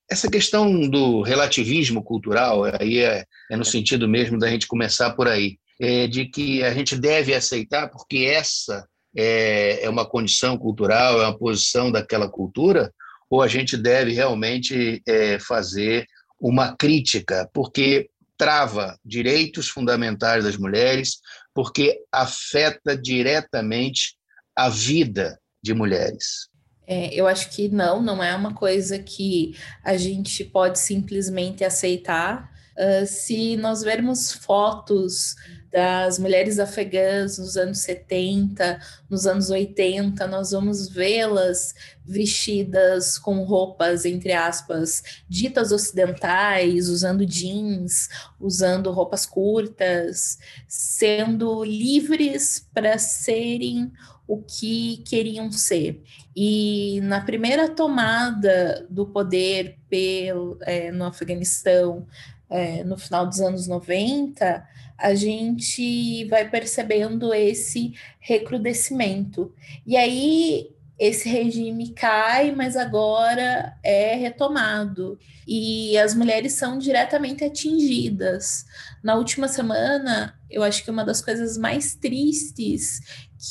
essa 0.09 0.29
questão 0.29 0.89
do 0.89 1.21
relativismo 1.21 2.03
cultural, 2.03 2.63
aí 2.79 2.99
é, 2.99 3.23
é, 3.51 3.55
no 3.55 3.63
sentido 3.63 4.07
mesmo 4.07 4.39
da 4.39 4.49
gente 4.49 4.67
começar 4.67 5.11
por 5.11 5.27
aí, 5.27 5.57
é, 5.79 6.07
de 6.07 6.25
que 6.25 6.63
a 6.63 6.73
gente 6.73 6.97
deve 6.97 7.33
aceitar, 7.33 7.89
porque 7.89 8.17
essa 8.17 8.87
é, 9.15 9.83
é 9.83 9.89
uma 9.89 10.05
condição 10.05 10.57
cultural, 10.57 11.21
é 11.21 11.25
uma 11.25 11.37
posição 11.37 11.91
daquela 11.91 12.27
cultura, 12.27 12.91
ou 13.29 13.41
a 13.41 13.47
gente 13.47 13.77
deve 13.77 14.11
realmente 14.13 15.01
é, 15.07 15.39
fazer 15.39 16.05
uma 16.39 16.75
crítica, 16.75 17.49
porque 17.53 18.09
trava 18.37 18.97
direitos 19.03 19.67
fundamentais 19.67 20.45
das 20.45 20.57
mulheres, 20.57 21.19
porque 21.53 21.99
afeta 22.11 22.97
diretamente 22.97 24.15
a 24.55 24.69
vida 24.69 25.37
de 25.61 25.73
mulheres. 25.73 26.47
É, 26.87 27.13
eu 27.13 27.27
acho 27.27 27.51
que 27.51 27.67
não, 27.69 28.01
não 28.01 28.23
é 28.23 28.35
uma 28.35 28.55
coisa 28.55 28.97
que 28.97 29.55
a 29.83 29.95
gente 29.95 30.43
pode 30.43 30.79
simplesmente 30.79 31.63
aceitar. 31.63 32.49
Uh, 32.79 33.05
se 33.05 33.57
nós 33.57 33.81
vermos 33.81 34.31
fotos 34.31 35.35
das 35.71 36.17
mulheres 36.17 36.57
afegãs 36.59 37.37
nos 37.37 37.55
anos 37.55 37.79
70, 37.79 38.79
nos 39.09 39.27
anos 39.27 39.49
80, 39.49 40.25
nós 40.27 40.51
vamos 40.51 40.89
vê-las 40.89 41.75
vestidas 42.03 43.19
com 43.19 43.43
roupas, 43.43 44.05
entre 44.05 44.31
aspas, 44.31 45.03
ditas 45.27 45.71
ocidentais, 45.71 46.89
usando 46.89 47.25
jeans, 47.25 48.09
usando 48.39 48.91
roupas 48.91 49.25
curtas, 49.25 50.39
sendo 50.67 51.63
livres 51.63 52.67
para 52.73 52.97
serem 52.97 53.91
o 54.27 54.41
que 54.41 55.03
queriam 55.07 55.51
ser. 55.51 56.01
E 56.35 56.99
na 57.01 57.21
primeira 57.21 57.67
tomada 57.67 58.87
do 58.89 59.05
poder 59.05 59.77
pelo, 59.89 60.57
é, 60.61 60.91
no 60.91 61.05
Afeganistão, 61.05 62.07
é, 62.49 62.83
no 62.83 62.97
final 62.97 63.27
dos 63.27 63.39
anos 63.39 63.67
90, 63.67 64.67
a 64.97 65.13
gente 65.13 66.25
vai 66.25 66.49
percebendo 66.49 67.33
esse 67.33 67.93
recrudescimento. 68.19 69.53
E 69.85 69.95
aí 69.95 70.69
esse 70.99 71.29
regime 71.29 71.89
cai, 71.89 72.51
mas 72.51 72.75
agora 72.75 73.77
é 73.81 74.15
retomado. 74.15 75.17
E 75.47 75.97
as 75.97 76.13
mulheres 76.13 76.53
são 76.53 76.77
diretamente 76.77 77.43
atingidas. 77.43 78.65
Na 79.01 79.15
última 79.15 79.47
semana, 79.47 80.38
eu 80.49 80.63
acho 80.63 80.83
que 80.83 80.91
uma 80.91 81.05
das 81.05 81.21
coisas 81.21 81.57
mais 81.57 81.95
tristes 81.95 83.01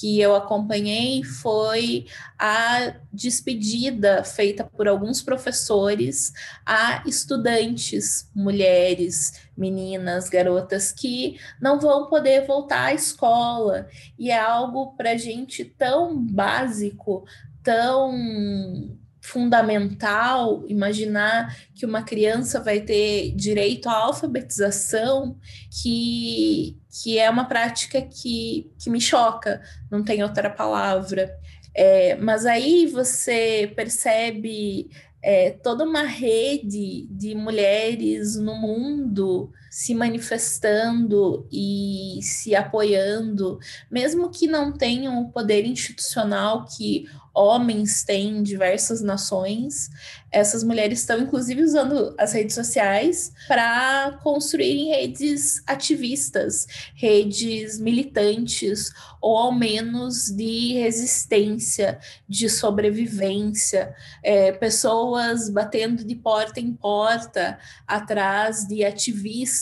que 0.00 0.20
eu 0.20 0.34
acompanhei 0.34 1.24
foi 1.24 2.06
a 2.38 2.94
despedida 3.12 4.22
feita 4.22 4.62
por 4.64 4.86
alguns 4.86 5.22
professores 5.22 6.32
a 6.66 7.02
estudantes, 7.06 8.30
mulheres, 8.34 9.40
meninas, 9.56 10.28
garotas 10.28 10.92
que 10.92 11.38
não 11.60 11.80
vão 11.80 12.06
poder 12.08 12.46
voltar 12.46 12.86
à 12.86 12.94
escola. 12.94 13.88
E 14.18 14.30
é 14.30 14.38
algo 14.38 14.94
para 14.94 15.16
gente 15.16 15.64
tão 15.64 16.22
básico, 16.22 17.24
tão 17.62 18.98
fundamental 19.28 20.64
imaginar 20.66 21.54
que 21.74 21.84
uma 21.84 22.02
criança 22.02 22.60
vai 22.60 22.80
ter 22.80 23.32
direito 23.36 23.88
à 23.88 23.94
alfabetização, 23.94 25.36
que, 25.70 26.76
que 27.02 27.18
é 27.18 27.28
uma 27.28 27.44
prática 27.44 28.00
que, 28.00 28.70
que 28.78 28.88
me 28.88 29.00
choca, 29.00 29.60
não 29.90 30.02
tem 30.02 30.22
outra 30.22 30.48
palavra. 30.48 31.30
É, 31.74 32.16
mas 32.16 32.46
aí 32.46 32.86
você 32.86 33.72
percebe 33.76 34.90
é, 35.22 35.50
toda 35.50 35.84
uma 35.84 36.02
rede 36.02 37.06
de 37.10 37.34
mulheres 37.34 38.36
no 38.36 38.54
mundo 38.54 39.52
se 39.70 39.94
manifestando 39.94 41.46
e 41.52 42.18
se 42.22 42.54
apoiando, 42.54 43.58
mesmo 43.90 44.30
que 44.30 44.46
não 44.46 44.72
tenham 44.72 45.22
o 45.22 45.30
poder 45.30 45.64
institucional 45.66 46.64
que 46.64 47.06
homens 47.34 48.02
têm 48.02 48.38
em 48.38 48.42
diversas 48.42 49.00
nações, 49.00 49.90
essas 50.30 50.64
mulheres 50.64 51.00
estão 51.00 51.20
inclusive 51.20 51.62
usando 51.62 52.14
as 52.18 52.32
redes 52.32 52.54
sociais 52.54 53.32
para 53.46 54.18
construírem 54.22 54.88
redes 54.88 55.62
ativistas, 55.66 56.66
redes 56.94 57.78
militantes, 57.78 58.92
ou 59.20 59.36
ao 59.36 59.52
menos 59.52 60.26
de 60.26 60.74
resistência, 60.74 61.98
de 62.28 62.48
sobrevivência, 62.48 63.94
é, 64.22 64.52
pessoas 64.52 65.48
batendo 65.48 66.04
de 66.04 66.14
porta 66.14 66.60
em 66.60 66.72
porta 66.72 67.58
atrás 67.86 68.66
de 68.66 68.84
ativistas 68.84 69.57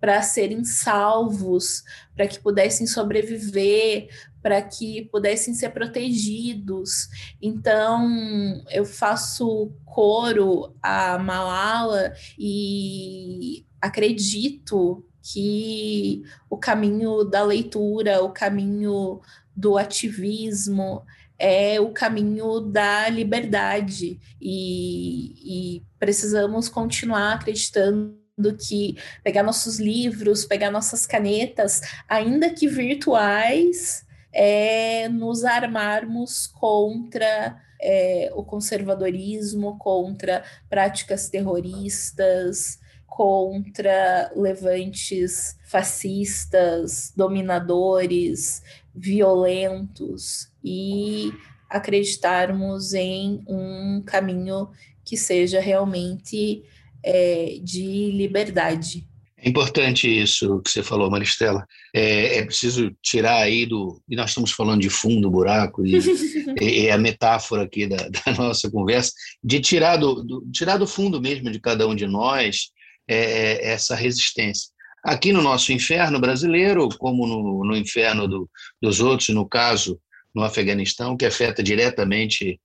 para 0.00 0.22
serem 0.22 0.64
salvos, 0.64 1.82
para 2.14 2.26
que 2.26 2.40
pudessem 2.40 2.86
sobreviver, 2.86 4.08
para 4.42 4.62
que 4.62 5.08
pudessem 5.12 5.54
ser 5.54 5.70
protegidos. 5.70 7.08
Então, 7.40 8.62
eu 8.70 8.84
faço 8.84 9.72
coro 9.84 10.74
a 10.82 11.18
Malala 11.18 12.12
e 12.38 13.64
acredito 13.80 15.04
que 15.22 16.22
o 16.48 16.56
caminho 16.56 17.24
da 17.24 17.42
leitura, 17.42 18.22
o 18.22 18.30
caminho 18.30 19.20
do 19.54 19.76
ativismo, 19.76 21.04
é 21.38 21.80
o 21.80 21.92
caminho 21.92 22.60
da 22.60 23.08
liberdade 23.08 24.18
e, 24.40 25.76
e 25.76 25.82
precisamos 25.98 26.68
continuar 26.68 27.34
acreditando 27.34 28.17
que 28.56 28.96
pegar 29.22 29.42
nossos 29.42 29.78
livros, 29.78 30.44
pegar 30.44 30.70
nossas 30.70 31.06
canetas, 31.06 31.80
ainda 32.08 32.50
que 32.50 32.68
virtuais, 32.68 34.06
é 34.32 35.08
nos 35.08 35.44
armarmos 35.44 36.46
contra 36.46 37.60
é, 37.80 38.30
o 38.34 38.44
conservadorismo, 38.44 39.78
contra 39.78 40.44
práticas 40.68 41.28
terroristas, 41.28 42.78
contra 43.06 44.30
levantes 44.36 45.58
fascistas, 45.64 47.12
dominadores, 47.16 48.62
violentos 48.94 50.50
e 50.62 51.32
acreditarmos 51.68 52.94
em 52.94 53.42
um 53.46 54.02
caminho 54.06 54.70
que 55.04 55.16
seja 55.16 55.60
realmente 55.60 56.62
é, 57.08 57.58
de 57.62 58.10
liberdade. 58.12 59.08
É 59.40 59.48
importante 59.48 60.08
isso 60.08 60.60
que 60.60 60.70
você 60.70 60.82
falou, 60.82 61.10
Maristela. 61.10 61.64
É, 61.94 62.38
é, 62.38 62.44
preciso 62.44 62.94
tirar 63.00 63.36
aí 63.36 63.64
do. 63.64 64.02
E 64.08 64.16
nós 64.16 64.30
estamos 64.30 64.50
falando 64.50 64.82
de 64.82 64.90
fundo, 64.90 65.30
buraco, 65.30 65.86
e 65.86 65.96
é 66.86 66.92
a 66.92 66.98
metáfora 66.98 67.62
aqui 67.62 67.86
da, 67.86 67.96
da, 67.96 68.34
nossa 68.36 68.70
conversa, 68.70 69.12
de 69.42 69.60
tirar 69.60 69.96
do, 69.96 70.22
do, 70.22 70.46
tirar 70.52 70.76
do 70.76 70.86
fundo 70.86 71.20
mesmo 71.20 71.50
de 71.50 71.60
cada 71.60 71.86
um 71.86 71.94
de 71.94 72.06
nós 72.06 72.70
é, 73.08 73.70
essa 73.72 73.94
resistência. 73.94 74.70
Aqui 75.04 75.32
no 75.32 75.40
nosso 75.40 75.72
inferno 75.72 76.20
brasileiro, 76.20 76.88
como 76.98 77.26
no, 77.26 77.64
no 77.64 77.76
inferno 77.76 78.26
do, 78.26 78.50
dos 78.82 79.00
outros, 79.00 79.28
no 79.28 79.48
caso 79.48 80.00
no 80.34 80.42
Afeganistão, 80.42 81.16
que 81.16 81.24
afeta 81.24 81.62
diretamente 81.62 82.60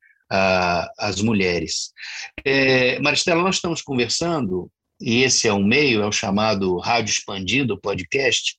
as 0.98 1.22
mulheres. 1.22 1.92
É, 2.44 3.00
Maristela, 3.00 3.42
nós 3.42 3.56
estamos 3.56 3.82
conversando 3.82 4.70
e 5.02 5.24
esse 5.24 5.48
é 5.48 5.54
um 5.54 5.64
meio, 5.64 6.02
é 6.02 6.06
o 6.06 6.12
chamado 6.12 6.78
Rádio 6.78 7.12
Expandido 7.12 7.80
Podcast, 7.80 8.56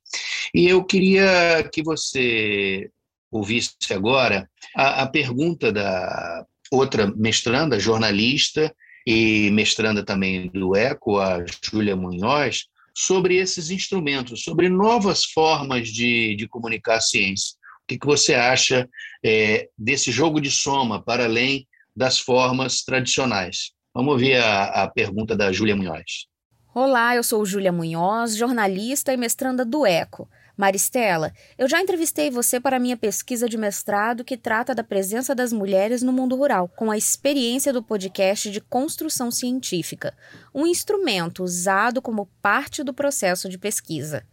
e 0.55 0.69
eu 0.69 0.85
queria 0.85 1.69
que 1.73 1.83
você 1.83 2.91
ouvisse 3.33 3.73
agora 3.91 4.49
a, 4.77 5.03
a 5.03 5.07
pergunta 5.07 5.73
da 5.73 6.45
outra 6.71 7.13
mestranda, 7.17 7.81
jornalista 7.81 8.75
e 9.07 9.51
mestranda 9.53 10.05
também 10.05 10.49
do 10.49 10.77
ECO, 10.77 11.19
a 11.19 11.45
Júlia 11.63 11.97
Munhoz, 11.97 12.65
sobre 12.97 13.37
esses 13.37 13.71
instrumentos, 13.71 14.43
sobre 14.43 14.69
novas 14.69 15.25
formas 15.25 15.89
de, 15.89 16.37
de 16.37 16.47
comunicar 16.47 16.97
a 16.97 17.01
ciência. 17.01 17.57
O 17.85 17.87
que, 17.87 17.99
que 17.99 18.07
você 18.07 18.35
acha 18.35 18.89
é, 19.23 19.69
desse 19.77 20.11
jogo 20.11 20.41
de 20.41 20.51
soma 20.51 21.03
para 21.03 21.25
além 21.25 21.69
das 21.95 22.19
formas 22.19 22.83
tradicionais? 22.83 23.73
Vamos 23.93 24.13
ouvir 24.13 24.37
a, 24.37 24.85
a 24.85 24.89
pergunta 24.89 25.37
da 25.37 25.53
Júlia 25.53 25.77
Munhoz. 25.77 26.27
Olá, 26.75 27.15
eu 27.15 27.23
sou 27.23 27.45
Júlia 27.45 27.71
Munhoz, 27.71 28.37
jornalista 28.37 29.13
e 29.13 29.19
mestranda 29.19 29.67
do 29.67 29.85
ECO. 29.85 30.27
Maristela, 30.57 31.31
eu 31.59 31.69
já 31.69 31.79
entrevistei 31.79 32.31
você 32.31 32.59
para 32.59 32.79
minha 32.79 32.97
pesquisa 32.97 33.47
de 33.49 33.59
mestrado 33.59 34.25
que 34.25 34.37
trata 34.37 34.75
da 34.75 34.83
presença 34.83 35.35
das 35.35 35.53
mulheres 35.53 36.01
no 36.01 36.13
mundo 36.13 36.37
rural, 36.37 36.69
com 36.69 36.91
a 36.91 36.97
experiência 36.97 37.71
do 37.71 37.83
podcast 37.83 38.51
de 38.51 38.63
construção 38.63 39.31
científica, 39.31 40.17
um 40.55 40.67
instrumento 40.67 41.45
usado 41.45 42.01
como 42.01 42.31
parte 42.41 42.83
do 42.83 42.95
processo 42.95 43.47
de 43.47 43.59
pesquisa. 43.59 44.25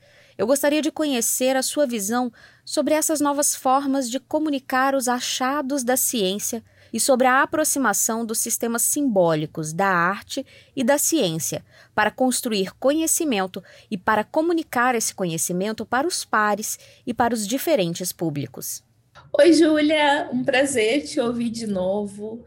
Eu 0.41 0.47
gostaria 0.47 0.81
de 0.81 0.89
conhecer 0.89 1.55
a 1.55 1.61
sua 1.61 1.85
visão 1.85 2.33
sobre 2.65 2.95
essas 2.95 3.21
novas 3.21 3.55
formas 3.55 4.09
de 4.09 4.19
comunicar 4.19 4.95
os 4.95 5.07
achados 5.07 5.83
da 5.83 5.95
ciência 5.95 6.63
e 6.91 6.99
sobre 6.99 7.27
a 7.27 7.43
aproximação 7.43 8.25
dos 8.25 8.39
sistemas 8.39 8.81
simbólicos 8.81 9.71
da 9.71 9.85
arte 9.85 10.43
e 10.75 10.83
da 10.83 10.97
ciência 10.97 11.63
para 11.93 12.09
construir 12.09 12.73
conhecimento 12.79 13.63
e 13.91 13.99
para 13.99 14.23
comunicar 14.23 14.95
esse 14.95 15.13
conhecimento 15.13 15.85
para 15.85 16.07
os 16.07 16.25
pares 16.25 16.79
e 17.05 17.13
para 17.13 17.35
os 17.35 17.45
diferentes 17.45 18.11
públicos. 18.11 18.81
Oi, 19.33 19.53
Júlia, 19.53 20.29
um 20.33 20.43
prazer 20.43 21.03
te 21.03 21.19
ouvir 21.19 21.49
de 21.49 21.67
novo. 21.67 22.43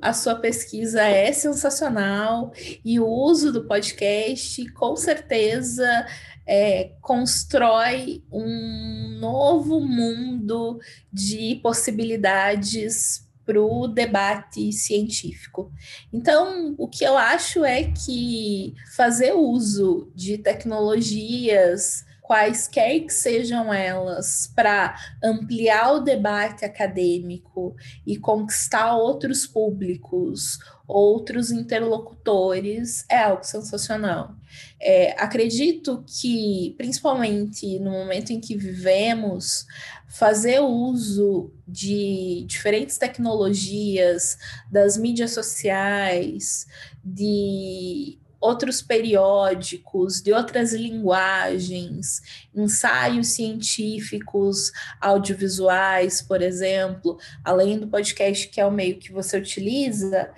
A 0.00 0.12
sua 0.12 0.34
pesquisa 0.34 1.02
é 1.02 1.32
sensacional 1.32 2.52
e 2.84 2.98
o 2.98 3.06
uso 3.06 3.52
do 3.52 3.64
podcast, 3.64 4.68
com 4.72 4.96
certeza, 4.96 6.06
é, 6.46 6.92
constrói 7.00 8.22
um 8.30 9.18
novo 9.18 9.80
mundo 9.80 10.78
de 11.12 11.56
possibilidades 11.62 13.24
para 13.44 13.60
o 13.60 13.86
debate 13.86 14.72
científico. 14.72 15.70
Então, 16.12 16.74
o 16.78 16.88
que 16.88 17.04
eu 17.04 17.16
acho 17.16 17.64
é 17.64 17.84
que 17.84 18.74
fazer 18.96 19.32
uso 19.34 20.10
de 20.14 20.38
tecnologias, 20.38 22.04
quaisquer 22.22 23.00
que 23.00 23.12
sejam 23.12 23.72
elas, 23.72 24.50
para 24.56 24.96
ampliar 25.22 25.92
o 25.92 26.00
debate 26.00 26.64
acadêmico 26.64 27.76
e 28.06 28.16
conquistar 28.16 28.96
outros 28.96 29.46
públicos, 29.46 30.58
outros 30.86 31.50
interlocutores, 31.50 33.04
é 33.08 33.18
algo 33.18 33.44
sensacional. 33.44 34.34
É, 34.80 35.12
acredito 35.22 36.04
que, 36.06 36.74
principalmente 36.76 37.78
no 37.78 37.90
momento 37.90 38.32
em 38.32 38.40
que 38.40 38.56
vivemos, 38.56 39.66
fazer 40.08 40.60
uso 40.60 41.50
de 41.66 42.44
diferentes 42.46 42.98
tecnologias, 42.98 44.38
das 44.70 44.96
mídias 44.96 45.32
sociais, 45.32 46.66
de 47.02 48.18
outros 48.44 48.82
periódicos, 48.82 50.20
de 50.20 50.30
outras 50.30 50.74
linguagens, 50.74 52.20
ensaios 52.54 53.28
científicos, 53.28 54.70
audiovisuais, 55.00 56.20
por 56.20 56.42
exemplo, 56.42 57.18
além 57.42 57.78
do 57.78 57.88
podcast, 57.88 58.46
que 58.48 58.60
é 58.60 58.66
o 58.66 58.70
meio 58.70 58.98
que 58.98 59.10
você 59.10 59.38
utiliza, 59.38 60.30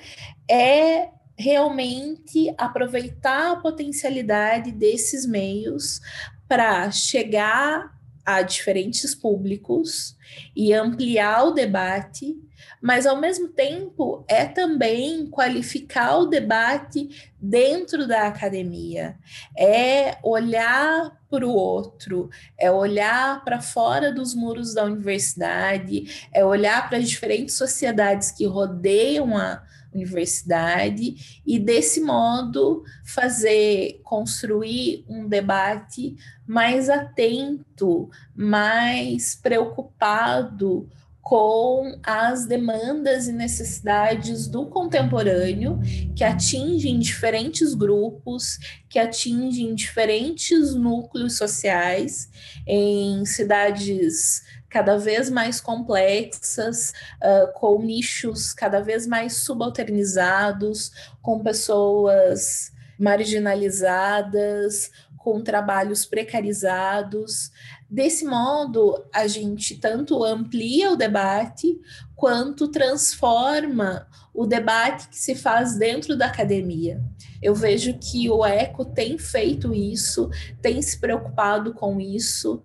é 0.51 1.11
realmente 1.39 2.53
aproveitar 2.57 3.53
a 3.53 3.57
potencialidade 3.57 4.73
desses 4.73 5.27
meios 5.27 6.01
para 6.49 6.91
chegar 6.91 7.95
a 8.25 8.43
diferentes 8.43 9.15
públicos 9.15 10.17
e 10.55 10.73
ampliar 10.73 11.45
o 11.45 11.53
debate, 11.53 12.37
mas 12.83 13.07
ao 13.07 13.21
mesmo 13.21 13.49
tempo 13.49 14.25
é 14.29 14.45
também 14.45 15.27
qualificar 15.27 16.19
o 16.19 16.27
debate 16.27 17.31
dentro 17.39 18.09
da 18.09 18.27
academia, 18.27 19.17
é 19.57 20.19
olhar 20.25 21.17
para 21.31 21.47
o 21.47 21.55
outro, 21.55 22.29
é 22.59 22.71
olhar 22.71 23.45
para 23.45 23.61
fora 23.61 24.13
dos 24.13 24.35
muros 24.35 24.75
da 24.75 24.85
universidade, 24.85 26.29
é 26.33 26.45
olhar 26.45 26.89
para 26.89 26.99
as 26.99 27.09
diferentes 27.09 27.57
sociedades 27.57 28.33
que 28.33 28.45
rodeiam 28.45 29.37
a 29.37 29.63
universidade 29.97 31.41
e 31.45 31.59
desse 31.59 32.01
modo 32.01 32.85
fazer 33.05 34.01
construir 34.05 35.05
um 35.09 35.29
debate 35.29 36.17
mais 36.47 36.89
atento, 36.89 38.09
mais 38.35 39.35
preocupado 39.35 40.89
com 41.27 41.99
as 42.05 42.47
demandas 42.47 43.27
e 43.27 43.33
necessidades 43.33 44.47
do 44.47 44.67
contemporâneo, 44.67 45.81
que 46.15 46.23
atingem 46.23 47.01
diferentes 47.01 47.75
grupos, 47.75 48.59
que 48.89 48.97
atingem 48.97 49.75
diferentes 49.75 50.73
núcleos 50.73 51.37
sociais 51.37 52.31
em 52.65 53.25
cidades 53.25 54.45
cada 54.77 54.99
vez 54.99 55.31
mais 55.31 55.59
complexas, 55.59 56.93
uh, 57.17 57.51
com 57.55 57.81
nichos 57.81 58.53
cada 58.53 58.79
vez 58.83 59.07
mais 59.07 59.39
subalternizados, 59.39 60.93
com 61.23 61.43
pessoas 61.43 62.71
marginalizadas, 62.99 64.91
com 65.17 65.41
trabalhos 65.41 66.05
precarizados. 66.05 67.51
Desse 67.89 68.27
modo, 68.27 69.03
a 69.15 69.27
gente 69.27 69.77
tanto 69.77 70.23
amplia 70.23 70.93
o 70.93 70.97
debate 70.97 71.81
quanto 72.15 72.69
transforma 72.69 74.07
o 74.35 74.45
debate 74.45 75.09
que 75.09 75.17
se 75.17 75.35
faz 75.35 75.79
dentro 75.79 76.19
da 76.19 76.27
academia. 76.27 77.03
Eu 77.41 77.55
vejo 77.55 77.99
que 77.99 78.29
o 78.29 78.45
ECO 78.45 78.85
tem 78.85 79.17
feito 79.17 79.73
isso, 79.73 80.29
tem 80.61 80.83
se 80.83 81.01
preocupado 81.01 81.73
com 81.73 81.99
isso, 81.99 82.63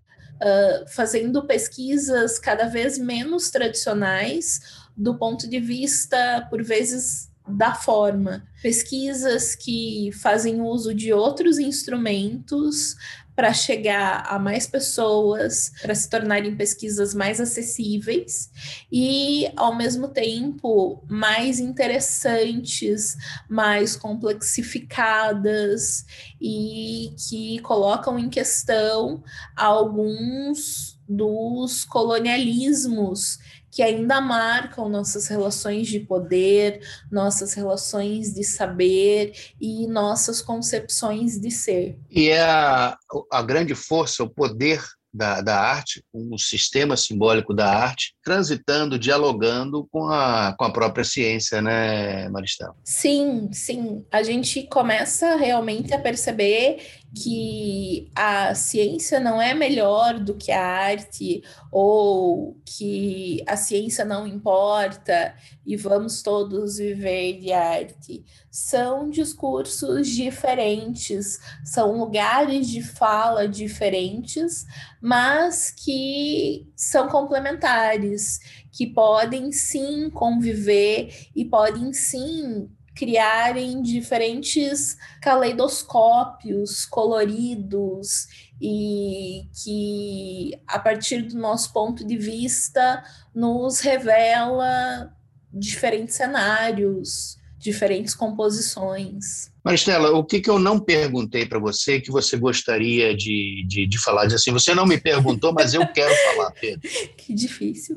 fazendo 0.88 1.46
pesquisas 1.46 2.40
cada 2.40 2.66
vez 2.66 2.98
menos 2.98 3.50
tradicionais 3.50 4.60
do 4.96 5.18
ponto 5.18 5.48
de 5.48 5.60
vista, 5.60 6.46
por 6.50 6.64
vezes, 6.64 7.30
da 7.48 7.74
forma. 7.74 8.44
Pesquisas 8.62 9.56
que 9.56 10.12
fazem 10.22 10.62
uso 10.62 10.94
de 10.94 11.12
outros 11.12 11.58
instrumentos 11.58 12.96
para 13.36 13.54
chegar 13.54 14.26
a 14.28 14.38
mais 14.38 14.68
pessoas, 14.68 15.72
para 15.82 15.96
se 15.96 16.10
tornarem 16.10 16.56
pesquisas 16.56 17.14
mais 17.14 17.40
acessíveis 17.40 18.52
e, 18.92 19.50
ao 19.56 19.76
mesmo 19.76 20.10
tempo, 20.10 21.04
mais 21.10 21.60
interessantes, 21.60 23.18
mais 23.50 23.96
complexificadas 23.96 26.06
e 26.40 27.14
que 27.30 27.60
colocam 27.60 28.20
em 28.20 28.30
questão 28.30 29.24
alguns 29.56 30.91
dos 31.16 31.84
colonialismos 31.84 33.40
que 33.72 33.82
ainda 33.82 34.20
marcam 34.20 34.90
nossas 34.90 35.28
relações 35.28 35.88
de 35.88 36.02
poder, 36.02 36.82
nossas 37.10 37.54
relações 37.54 38.34
de 38.34 38.44
saber 38.44 39.34
e 39.60 39.88
nossas 39.88 40.42
concepções 40.42 41.40
de 41.40 41.50
ser. 41.50 41.98
E 42.10 42.30
é 42.30 42.42
a, 42.42 42.98
a 43.32 43.42
grande 43.42 43.74
força, 43.74 44.24
o 44.24 44.30
poder 44.30 44.82
da, 45.14 45.42
da 45.42 45.60
arte, 45.60 46.04
um 46.14 46.38
sistema 46.38 46.96
simbólico 46.96 47.54
da 47.54 47.68
arte, 47.68 48.14
transitando, 48.24 48.98
dialogando 48.98 49.88
com 49.92 50.08
a, 50.08 50.56
com 50.58 50.64
a 50.64 50.72
própria 50.72 51.04
ciência, 51.04 51.62
né, 51.62 52.30
Maristela? 52.30 52.76
Sim, 52.84 53.50
sim. 53.52 54.06
A 54.12 54.24
gente 54.24 54.64
começa 54.64 55.36
realmente 55.36 55.94
a 55.94 56.00
perceber 56.00 57.01
que 57.16 58.10
a 58.16 58.56
ciência 58.56 59.20
não 59.20 59.42
é 59.42 59.54
melhor 59.54 60.18
do 60.20 60.34
que 60.36 60.52
a 60.52 60.66
arte, 60.66 61.44
ou 61.72 62.58
que 62.66 63.44
a 63.46 63.58
ciência 63.58 64.06
não 64.06 64.26
importa 64.26 65.36
e 65.66 65.76
vamos 65.76 66.22
todos 66.22 66.78
viver 66.78 67.40
de 67.40 67.52
arte. 67.52 68.24
São 68.50 69.10
discursos 69.10 70.08
diferentes, 70.08 71.40
são 71.66 71.98
lugares 71.98 72.68
de 72.68 72.82
fala 72.82 73.48
diferentes, 73.48 74.66
mas 75.02 75.70
que 75.70 76.68
são 76.76 77.10
complementares, 77.10 78.40
que 78.72 78.88
podem 78.88 79.52
sim 79.52 80.10
conviver 80.10 81.30
e 81.36 81.44
podem 81.44 81.92
sim 81.92 82.70
criarem 82.96 83.82
diferentes 83.82 84.98
caleidoscópios 85.22 86.86
coloridos 86.86 88.28
e 88.62 89.48
que, 89.64 90.52
a 90.68 90.78
partir 90.78 91.24
do 91.24 91.38
nosso 91.38 91.74
ponto 91.74 92.06
de 92.06 92.18
vista, 92.18 93.04
nos 93.34 93.80
revela 93.80 95.12
diferentes 95.52 96.16
cenários, 96.16 97.38
diferentes 97.58 98.14
composições. 98.14 99.52
Maristela, 99.64 100.12
o 100.12 100.24
que, 100.24 100.40
que 100.40 100.50
eu 100.50 100.60
não 100.60 100.80
perguntei 100.80 101.46
para 101.46 101.60
você 101.60 102.00
que 102.00 102.12
você 102.12 102.38
gostaria 102.38 103.16
de, 103.16 103.66
de, 103.68 103.86
de 103.86 103.98
falar? 103.98 104.26
De 104.26 104.36
assim, 104.36 104.52
você 104.52 104.74
não 104.74 104.86
me 104.86 105.00
perguntou, 105.00 105.54
mas 105.54 105.74
eu 105.74 105.86
quero 105.88 106.14
falar, 106.34 106.52
Pedro. 106.52 106.82
Que 107.18 107.34
difícil. 107.34 107.96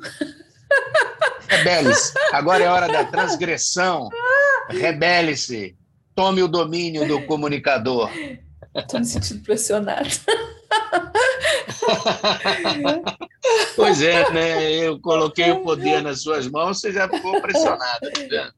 Rebele-se. 1.49 2.13
Agora 2.33 2.65
é 2.65 2.69
hora 2.69 2.89
da 2.89 3.05
transgressão. 3.05 4.09
Rebele-se. 4.69 5.77
Tome 6.15 6.43
o 6.43 6.49
domínio 6.49 7.07
do 7.07 7.27
comunicador. 7.27 8.11
Estou 8.75 9.01
me 9.01 9.07
sentindo 9.07 9.43
pressionada. 9.43 10.09
pois 13.77 14.03
é, 14.03 14.31
né? 14.31 14.73
Eu 14.73 15.01
coloquei 15.01 15.51
o 15.51 15.63
poder 15.63 16.03
nas 16.03 16.23
suas 16.23 16.49
mãos, 16.49 16.81
você 16.81 16.93
já 16.93 17.09
ficou 17.09 17.41
pressionada. 17.41 18.11
Tá 18.29 18.53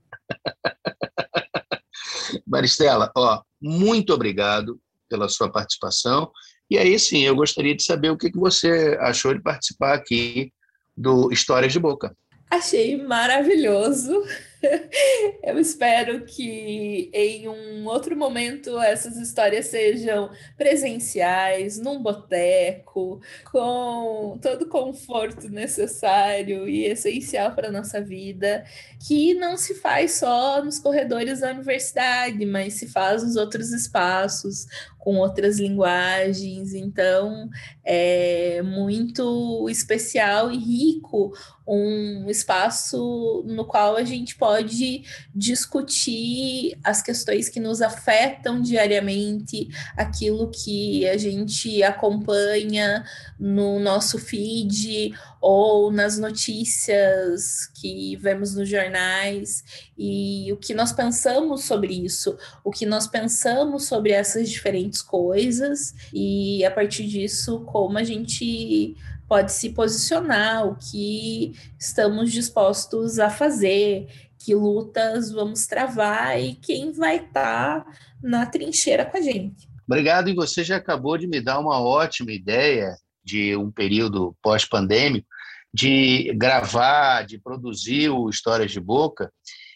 Maristela, 2.46 3.12
ó, 3.16 3.42
muito 3.60 4.12
obrigado 4.12 4.80
pela 5.08 5.28
sua 5.28 5.50
participação. 5.50 6.30
E 6.70 6.76
aí 6.76 6.98
sim, 6.98 7.22
eu 7.22 7.36
gostaria 7.36 7.74
de 7.74 7.82
saber 7.82 8.10
o 8.10 8.16
que 8.16 8.30
você 8.34 8.96
achou 9.00 9.32
de 9.32 9.40
participar 9.40 9.94
aqui 9.94 10.52
do 10.96 11.30
Histórias 11.32 11.72
de 11.72 11.78
Boca. 11.78 12.16
Achei 12.50 12.96
maravilhoso. 12.96 14.22
Eu 15.42 15.58
espero 15.58 16.24
que 16.24 17.10
em 17.12 17.48
um 17.48 17.86
outro 17.86 18.16
momento 18.16 18.78
essas 18.80 19.16
histórias 19.16 19.66
sejam 19.66 20.30
presenciais, 20.56 21.78
num 21.78 22.02
boteco, 22.02 23.20
com 23.50 24.38
todo 24.40 24.62
o 24.62 24.68
conforto 24.68 25.48
necessário 25.48 26.68
e 26.68 26.84
essencial 26.84 27.54
para 27.54 27.68
a 27.68 27.72
nossa 27.72 28.00
vida, 28.00 28.64
que 29.06 29.34
não 29.34 29.56
se 29.56 29.74
faz 29.74 30.12
só 30.12 30.64
nos 30.64 30.78
corredores 30.78 31.40
da 31.40 31.50
universidade, 31.50 32.44
mas 32.46 32.74
se 32.74 32.88
faz 32.88 33.22
nos 33.22 33.36
outros 33.36 33.72
espaços, 33.72 34.66
com 35.06 35.18
outras 35.18 35.60
linguagens. 35.60 36.74
Então, 36.74 37.48
é 37.84 38.60
muito 38.62 39.68
especial 39.70 40.50
e 40.50 40.58
rico 40.58 41.32
um 41.66 42.28
espaço 42.28 43.44
no 43.46 43.64
qual 43.64 43.96
a 43.96 44.04
gente 44.04 44.36
pode 44.36 45.04
discutir 45.34 46.78
as 46.82 47.02
questões 47.02 47.48
que 47.48 47.58
nos 47.58 47.82
afetam 47.82 48.60
diariamente, 48.60 49.68
aquilo 49.96 50.50
que 50.50 51.08
a 51.08 51.16
gente 51.16 51.82
acompanha 51.82 53.04
no 53.38 53.80
nosso 53.80 54.18
feed 54.18 55.12
ou 55.40 55.90
nas 55.90 56.18
notícias 56.18 57.66
que 57.74 58.16
vemos 58.16 58.54
nos 58.54 58.68
jornais 58.68 59.64
e 59.98 60.52
o 60.52 60.56
que 60.56 60.74
nós 60.74 60.92
pensamos 60.92 61.64
sobre 61.64 61.94
isso, 61.94 62.36
o 62.64 62.70
que 62.70 62.86
nós 62.86 63.06
pensamos 63.06 63.84
sobre 63.84 64.12
essas 64.12 64.48
diferentes 64.48 64.95
coisas 65.02 65.94
e 66.12 66.64
a 66.64 66.70
partir 66.70 67.06
disso 67.06 67.60
como 67.60 67.98
a 67.98 68.04
gente 68.04 68.96
pode 69.28 69.52
se 69.52 69.70
posicionar, 69.70 70.66
o 70.66 70.76
que 70.76 71.54
estamos 71.78 72.30
dispostos 72.32 73.18
a 73.18 73.28
fazer, 73.28 74.06
que 74.38 74.54
lutas 74.54 75.32
vamos 75.32 75.66
travar 75.66 76.40
e 76.40 76.54
quem 76.54 76.92
vai 76.92 77.16
estar 77.16 77.84
tá 77.84 77.92
na 78.22 78.46
trincheira 78.46 79.04
com 79.04 79.16
a 79.16 79.20
gente. 79.20 79.68
Obrigado, 79.88 80.28
e 80.28 80.34
você 80.34 80.64
já 80.64 80.76
acabou 80.76 81.16
de 81.16 81.26
me 81.26 81.40
dar 81.40 81.58
uma 81.58 81.80
ótima 81.80 82.32
ideia 82.32 82.96
de 83.24 83.56
um 83.56 83.70
período 83.70 84.36
pós-pandêmico, 84.42 85.26
de 85.72 86.32
gravar, 86.34 87.26
de 87.26 87.38
produzir 87.38 88.08
o 88.10 88.28
Histórias 88.28 88.70
de 88.70 88.80
Boca 88.80 89.32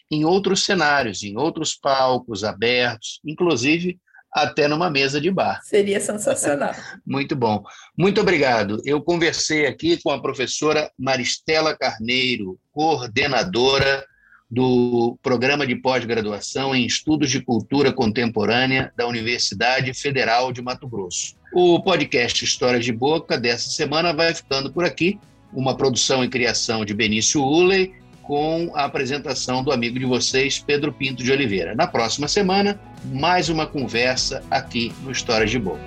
em 0.09 0.25
outros 0.25 0.65
cenários, 0.65 1.23
em 1.23 1.37
outros 1.37 1.75
palcos 1.75 2.43
abertos, 2.43 3.19
inclusive 3.25 3.99
até 4.33 4.67
numa 4.67 4.89
mesa 4.89 5.19
de 5.19 5.29
bar. 5.29 5.59
Seria 5.63 5.99
sensacional. 5.99 6.73
Muito 7.05 7.35
bom. 7.35 7.63
Muito 7.97 8.21
obrigado. 8.21 8.81
Eu 8.85 9.01
conversei 9.01 9.65
aqui 9.65 10.01
com 10.01 10.09
a 10.09 10.21
professora 10.21 10.89
Maristela 10.97 11.75
Carneiro, 11.77 12.57
coordenadora 12.71 14.05
do 14.49 15.17
programa 15.23 15.65
de 15.65 15.75
pós-graduação 15.77 16.75
em 16.75 16.85
Estudos 16.85 17.29
de 17.29 17.39
Cultura 17.39 17.93
Contemporânea 17.93 18.91
da 18.97 19.07
Universidade 19.07 19.93
Federal 19.93 20.51
de 20.51 20.61
Mato 20.61 20.87
Grosso. 20.89 21.35
O 21.53 21.81
podcast 21.81 22.43
Histórias 22.43 22.83
de 22.83 22.91
Boca 22.91 23.37
dessa 23.37 23.69
semana 23.69 24.13
vai 24.13 24.33
ficando 24.33 24.71
por 24.71 24.83
aqui. 24.83 25.17
Uma 25.53 25.75
produção 25.75 26.23
e 26.23 26.29
criação 26.29 26.83
de 26.83 26.93
Benício 26.93 27.41
Uley 27.41 27.93
com 28.23 28.71
a 28.75 28.85
apresentação 28.85 29.63
do 29.63 29.71
amigo 29.71 29.97
de 29.99 30.05
vocês, 30.05 30.59
Pedro 30.59 30.93
Pinto 30.93 31.23
de 31.23 31.31
Oliveira. 31.31 31.75
Na 31.75 31.87
próxima 31.87 32.27
semana, 32.27 32.79
mais 33.05 33.49
uma 33.49 33.65
conversa 33.65 34.43
aqui 34.49 34.93
no 35.03 35.11
Histórias 35.11 35.49
de 35.49 35.59
Boca. 35.59 35.81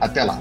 Até 0.00 0.24
lá! 0.24 0.38